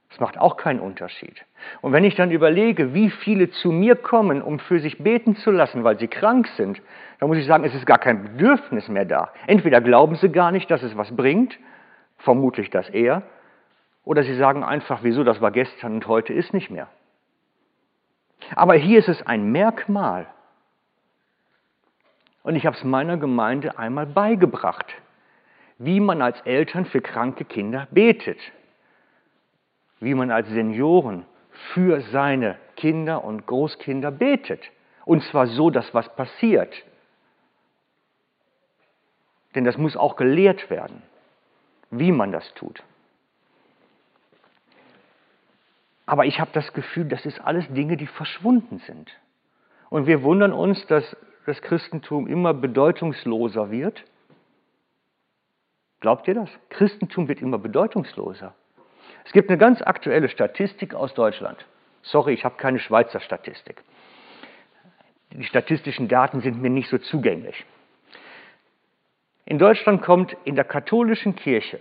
Das 0.08 0.20
macht 0.20 0.38
auch 0.38 0.56
keinen 0.56 0.80
Unterschied. 0.80 1.44
Und 1.82 1.92
wenn 1.92 2.04
ich 2.04 2.14
dann 2.14 2.30
überlege, 2.30 2.94
wie 2.94 3.10
viele 3.10 3.50
zu 3.50 3.70
mir 3.70 3.96
kommen, 3.96 4.40
um 4.40 4.58
für 4.58 4.80
sich 4.80 4.98
beten 4.98 5.36
zu 5.36 5.50
lassen, 5.50 5.84
weil 5.84 5.98
sie 5.98 6.08
krank 6.08 6.48
sind, 6.56 6.80
dann 7.18 7.28
muss 7.28 7.38
ich 7.38 7.46
sagen, 7.46 7.64
es 7.64 7.74
ist 7.74 7.86
gar 7.86 7.98
kein 7.98 8.22
Bedürfnis 8.22 8.88
mehr 8.88 9.04
da. 9.04 9.32
Entweder 9.46 9.80
glauben 9.80 10.14
sie 10.16 10.30
gar 10.30 10.52
nicht, 10.52 10.70
dass 10.70 10.82
es 10.82 10.96
was 10.96 11.14
bringt, 11.14 11.58
vermutlich 12.18 12.70
das 12.70 12.88
eher, 12.88 13.22
oder 14.04 14.22
sie 14.22 14.36
sagen 14.36 14.62
einfach, 14.62 15.00
wieso, 15.02 15.24
das 15.24 15.40
war 15.40 15.50
gestern 15.50 15.94
und 15.94 16.06
heute 16.06 16.32
ist 16.32 16.54
nicht 16.54 16.70
mehr. 16.70 16.88
Aber 18.54 18.74
hier 18.74 18.98
ist 18.98 19.08
es 19.08 19.26
ein 19.26 19.50
Merkmal. 19.50 20.26
Und 22.42 22.54
ich 22.54 22.64
habe 22.64 22.76
es 22.76 22.84
meiner 22.84 23.16
Gemeinde 23.16 23.78
einmal 23.78 24.06
beigebracht, 24.06 24.86
wie 25.78 26.00
man 26.00 26.22
als 26.22 26.40
Eltern 26.42 26.86
für 26.86 27.00
kranke 27.00 27.44
Kinder 27.44 27.88
betet, 27.90 28.38
wie 30.00 30.14
man 30.14 30.30
als 30.30 30.48
Senioren 30.48 31.26
für 31.74 32.00
seine 32.12 32.56
Kinder 32.76 33.24
und 33.24 33.46
Großkinder 33.46 34.10
betet. 34.10 34.62
Und 35.04 35.22
zwar 35.24 35.46
so, 35.48 35.70
dass 35.70 35.92
was 35.94 36.14
passiert. 36.14 36.74
Denn 39.54 39.64
das 39.64 39.76
muss 39.76 39.96
auch 39.96 40.16
gelehrt 40.16 40.70
werden, 40.70 41.02
wie 41.90 42.12
man 42.12 42.30
das 42.30 42.52
tut. 42.54 42.82
Aber 46.06 46.24
ich 46.24 46.38
habe 46.40 46.50
das 46.52 46.72
Gefühl, 46.72 47.06
das 47.06 47.26
ist 47.26 47.40
alles 47.40 47.66
Dinge, 47.68 47.96
die 47.96 48.06
verschwunden 48.06 48.78
sind. 48.78 49.10
Und 49.90 50.06
wir 50.06 50.22
wundern 50.22 50.52
uns, 50.52 50.86
dass 50.86 51.16
das 51.46 51.60
Christentum 51.62 52.26
immer 52.26 52.54
bedeutungsloser 52.54 53.70
wird. 53.70 54.04
Glaubt 56.00 56.28
ihr 56.28 56.34
das? 56.34 56.50
Christentum 56.70 57.28
wird 57.28 57.42
immer 57.42 57.58
bedeutungsloser. 57.58 58.54
Es 59.24 59.32
gibt 59.32 59.48
eine 59.48 59.58
ganz 59.58 59.82
aktuelle 59.82 60.28
Statistik 60.28 60.94
aus 60.94 61.14
Deutschland. 61.14 61.64
Sorry, 62.02 62.34
ich 62.34 62.44
habe 62.44 62.56
keine 62.56 62.78
Schweizer 62.78 63.20
Statistik. 63.20 63.82
Die 65.32 65.44
statistischen 65.44 66.06
Daten 66.08 66.40
sind 66.40 66.62
mir 66.62 66.70
nicht 66.70 66.88
so 66.88 66.98
zugänglich. 66.98 67.64
In 69.44 69.58
Deutschland 69.58 70.02
kommt 70.02 70.36
in 70.44 70.54
der 70.54 70.64
katholischen 70.64 71.34
Kirche 71.36 71.80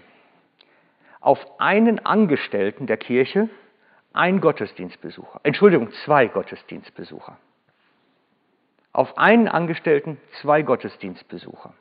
auf 1.22 1.40
einen 1.60 2.06
Angestellten 2.06 2.86
der 2.88 2.98
Kirche 2.98 3.50
ein 4.16 4.42
Gottesdienstbesucher, 4.42 5.42
Entschuldigung, 5.44 5.92
zwei 6.06 6.28
Gottesdienstbesucher. 6.28 7.38
Auf 8.94 9.18
einen 9.18 9.48
Angestellten 9.48 10.18
zwei 10.42 10.62
Gottesdienstbesucher. 10.62 11.74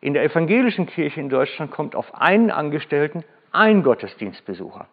In 0.00 0.14
der 0.14 0.24
evangelischen 0.24 0.86
Kirche 0.86 1.20
in 1.20 1.28
Deutschland 1.28 1.70
kommt 1.70 1.94
auf 1.94 2.14
einen 2.14 2.50
Angestellten 2.50 3.22
ein 3.52 3.82
Gottesdienstbesucher. 3.82 4.86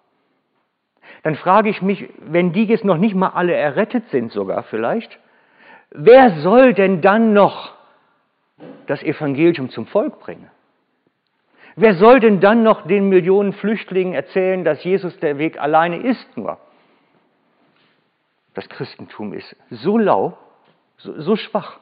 Dann 1.23 1.35
frage 1.35 1.69
ich 1.69 1.81
mich, 1.81 2.09
wenn 2.19 2.53
die 2.53 2.65
jetzt 2.65 2.83
noch 2.83 2.97
nicht 2.97 3.15
mal 3.15 3.29
alle 3.29 3.55
errettet 3.55 4.09
sind 4.09 4.31
sogar 4.31 4.63
vielleicht, 4.63 5.17
wer 5.91 6.41
soll 6.41 6.73
denn 6.73 7.01
dann 7.01 7.33
noch 7.33 7.73
das 8.87 9.01
Evangelium 9.01 9.69
zum 9.69 9.87
Volk 9.87 10.19
bringen? 10.19 10.49
Wer 11.79 11.93
soll 11.93 12.19
denn 12.19 12.39
dann 12.39 12.63
noch 12.63 12.87
den 12.87 13.07
Millionen 13.07 13.53
Flüchtlingen 13.53 14.15
erzählen, 14.15 14.65
dass 14.65 14.83
Jesus 14.83 15.15
der 15.19 15.37
Weg 15.37 15.61
alleine 15.61 15.97
ist 15.97 16.35
nur? 16.35 16.57
Das 18.55 18.67
Christentum 18.67 19.31
ist 19.33 19.55
so 19.69 19.99
lau, 19.99 20.39
so, 20.97 21.21
so 21.21 21.35
schwach. 21.35 21.79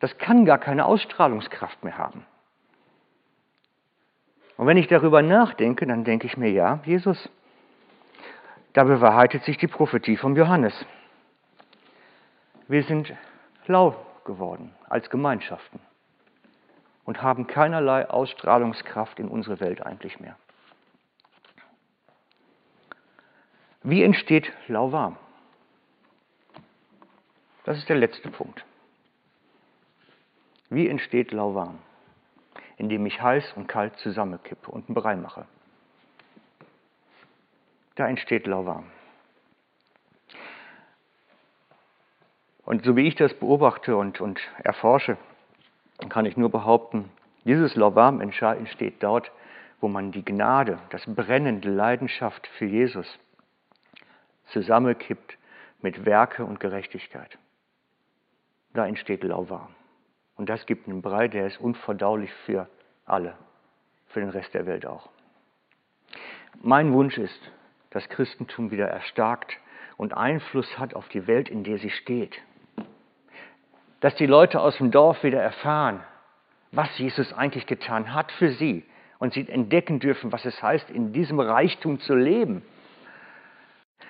Das 0.00 0.18
kann 0.18 0.44
gar 0.44 0.58
keine 0.58 0.84
Ausstrahlungskraft 0.84 1.82
mehr 1.82 1.96
haben. 1.96 2.26
Und 4.58 4.66
wenn 4.66 4.76
ich 4.76 4.88
darüber 4.88 5.22
nachdenke, 5.22 5.86
dann 5.86 6.04
denke 6.04 6.26
ich 6.26 6.36
mir, 6.36 6.50
ja, 6.50 6.80
Jesus, 6.84 7.30
da 8.74 8.84
bewahrheitet 8.84 9.42
sich 9.44 9.56
die 9.56 9.68
Prophetie 9.68 10.18
vom 10.18 10.36
Johannes. 10.36 10.74
Wir 12.68 12.82
sind 12.82 13.10
lau 13.66 13.96
geworden 14.26 14.74
als 14.90 15.08
Gemeinschaften 15.08 15.80
und 17.04 17.22
haben 17.22 17.46
keinerlei 17.46 18.08
Ausstrahlungskraft 18.08 19.18
in 19.18 19.28
unsere 19.28 19.60
Welt 19.60 19.84
eigentlich 19.84 20.20
mehr. 20.20 20.36
Wie 23.82 24.02
entsteht 24.02 24.52
lauwarm? 24.68 25.16
Das 27.64 27.78
ist 27.78 27.88
der 27.88 27.96
letzte 27.96 28.30
Punkt. 28.30 28.64
Wie 30.70 30.88
entsteht 30.88 31.32
lauwarm? 31.32 31.78
Indem 32.76 33.04
ich 33.06 33.20
heiß 33.20 33.52
und 33.56 33.66
kalt 33.66 33.96
zusammenkippe 33.98 34.70
und 34.70 34.88
einen 34.88 34.94
Brei 34.94 35.16
mache. 35.16 35.46
Da 37.96 38.08
entsteht 38.08 38.46
lauwarm. 38.46 38.90
Und 42.64 42.84
so 42.84 42.96
wie 42.96 43.06
ich 43.06 43.16
das 43.16 43.34
beobachte 43.34 43.96
und, 43.96 44.20
und 44.20 44.40
erforsche, 44.62 45.18
kann 46.08 46.26
ich 46.26 46.36
nur 46.36 46.50
behaupten, 46.50 47.10
dieses 47.44 47.74
Lauwarm 47.74 48.20
entsteht 48.20 49.02
dort, 49.02 49.32
wo 49.80 49.88
man 49.88 50.12
die 50.12 50.24
Gnade, 50.24 50.78
das 50.90 51.02
brennende 51.06 51.68
Leidenschaft 51.68 52.46
für 52.58 52.66
Jesus 52.66 53.18
zusammenkippt 54.46 55.36
mit 55.80 56.04
Werke 56.04 56.44
und 56.44 56.60
Gerechtigkeit. 56.60 57.36
Da 58.74 58.86
entsteht 58.86 59.24
Lauwarm. 59.24 59.74
Und 60.36 60.48
das 60.48 60.66
gibt 60.66 60.88
einen 60.88 61.02
Brei, 61.02 61.28
der 61.28 61.46
ist 61.46 61.60
unverdaulich 61.60 62.32
für 62.46 62.68
alle, 63.04 63.34
für 64.08 64.20
den 64.20 64.30
Rest 64.30 64.54
der 64.54 64.66
Welt 64.66 64.86
auch. 64.86 65.08
Mein 66.62 66.92
Wunsch 66.92 67.18
ist, 67.18 67.50
dass 67.90 68.08
Christentum 68.08 68.70
wieder 68.70 68.86
erstarkt 68.86 69.58
und 69.96 70.14
Einfluss 70.14 70.78
hat 70.78 70.94
auf 70.94 71.08
die 71.08 71.26
Welt, 71.26 71.48
in 71.48 71.64
der 71.64 71.78
sie 71.78 71.90
steht 71.90 72.40
dass 74.02 74.16
die 74.16 74.26
Leute 74.26 74.60
aus 74.60 74.76
dem 74.78 74.90
Dorf 74.90 75.22
wieder 75.22 75.40
erfahren, 75.40 76.02
was 76.72 76.98
Jesus 76.98 77.32
eigentlich 77.32 77.66
getan 77.66 78.12
hat 78.12 78.32
für 78.32 78.50
sie 78.50 78.84
und 79.20 79.32
sie 79.32 79.48
entdecken 79.48 80.00
dürfen, 80.00 80.32
was 80.32 80.44
es 80.44 80.60
heißt, 80.60 80.90
in 80.90 81.12
diesem 81.12 81.38
Reichtum 81.38 82.00
zu 82.00 82.16
leben. 82.16 82.64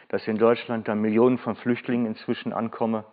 Dass 0.09 0.27
in 0.27 0.39
Deutschland 0.39 0.89
da 0.89 0.95
Millionen 0.95 1.37
von 1.37 1.57
Flüchtlingen 1.57 2.07
inzwischen 2.07 2.55
ankommen 2.55 3.05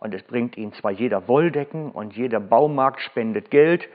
und 0.00 0.12
es 0.12 0.24
bringt 0.24 0.56
ihnen 0.56 0.72
zwar 0.72 0.90
jeder 0.90 1.28
Wolldecken 1.28 1.92
und 1.92 2.16
jeder 2.16 2.40
Baumarkt 2.40 3.00
spendet 3.00 3.52
Geld, 3.52 3.88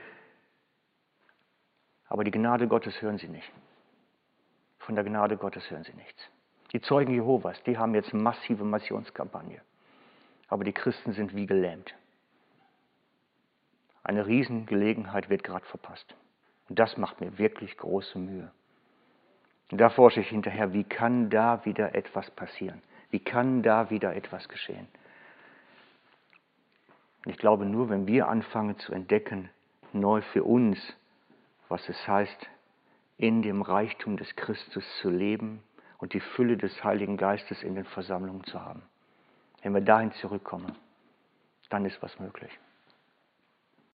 aber 2.08 2.24
die 2.24 2.30
Gnade 2.30 2.68
Gottes 2.68 3.02
hören 3.02 3.18
sie 3.18 3.28
nicht. 3.28 3.52
Von 4.78 4.94
der 4.94 5.04
Gnade 5.04 5.36
Gottes 5.36 5.70
hören 5.70 5.84
sie 5.84 5.92
nichts. 5.92 6.26
Die 6.72 6.80
Zeugen 6.80 7.12
Jehovas, 7.12 7.62
die 7.64 7.76
haben 7.76 7.94
jetzt 7.94 8.14
massive 8.14 8.64
Missionskampagne 8.64 9.60
aber 10.48 10.64
die 10.64 10.72
Christen 10.72 11.12
sind 11.12 11.36
wie 11.36 11.46
gelähmt. 11.46 11.94
Eine 14.08 14.26
Riesengelegenheit 14.26 15.28
wird 15.28 15.44
gerade 15.44 15.66
verpasst. 15.66 16.14
Und 16.70 16.78
das 16.78 16.96
macht 16.96 17.20
mir 17.20 17.36
wirklich 17.36 17.76
große 17.76 18.18
Mühe. 18.18 18.50
Und 19.70 19.78
da 19.78 19.90
forsche 19.90 20.20
ich 20.20 20.28
hinterher, 20.30 20.72
wie 20.72 20.84
kann 20.84 21.28
da 21.28 21.62
wieder 21.66 21.94
etwas 21.94 22.30
passieren? 22.30 22.80
Wie 23.10 23.18
kann 23.20 23.62
da 23.62 23.90
wieder 23.90 24.16
etwas 24.16 24.48
geschehen? 24.48 24.88
Und 27.26 27.32
ich 27.32 27.36
glaube, 27.36 27.66
nur 27.66 27.90
wenn 27.90 28.06
wir 28.06 28.28
anfangen 28.28 28.78
zu 28.78 28.94
entdecken, 28.94 29.50
neu 29.92 30.22
für 30.22 30.42
uns, 30.42 30.78
was 31.68 31.86
es 31.90 32.08
heißt, 32.08 32.48
in 33.18 33.42
dem 33.42 33.60
Reichtum 33.60 34.16
des 34.16 34.34
Christus 34.36 34.84
zu 35.02 35.10
leben 35.10 35.62
und 35.98 36.14
die 36.14 36.20
Fülle 36.20 36.56
des 36.56 36.82
Heiligen 36.82 37.18
Geistes 37.18 37.62
in 37.62 37.74
den 37.74 37.84
Versammlungen 37.84 38.44
zu 38.44 38.58
haben. 38.58 38.80
Wenn 39.60 39.74
wir 39.74 39.82
dahin 39.82 40.12
zurückkommen, 40.12 40.74
dann 41.68 41.84
ist 41.84 42.00
was 42.00 42.18
möglich. 42.18 42.58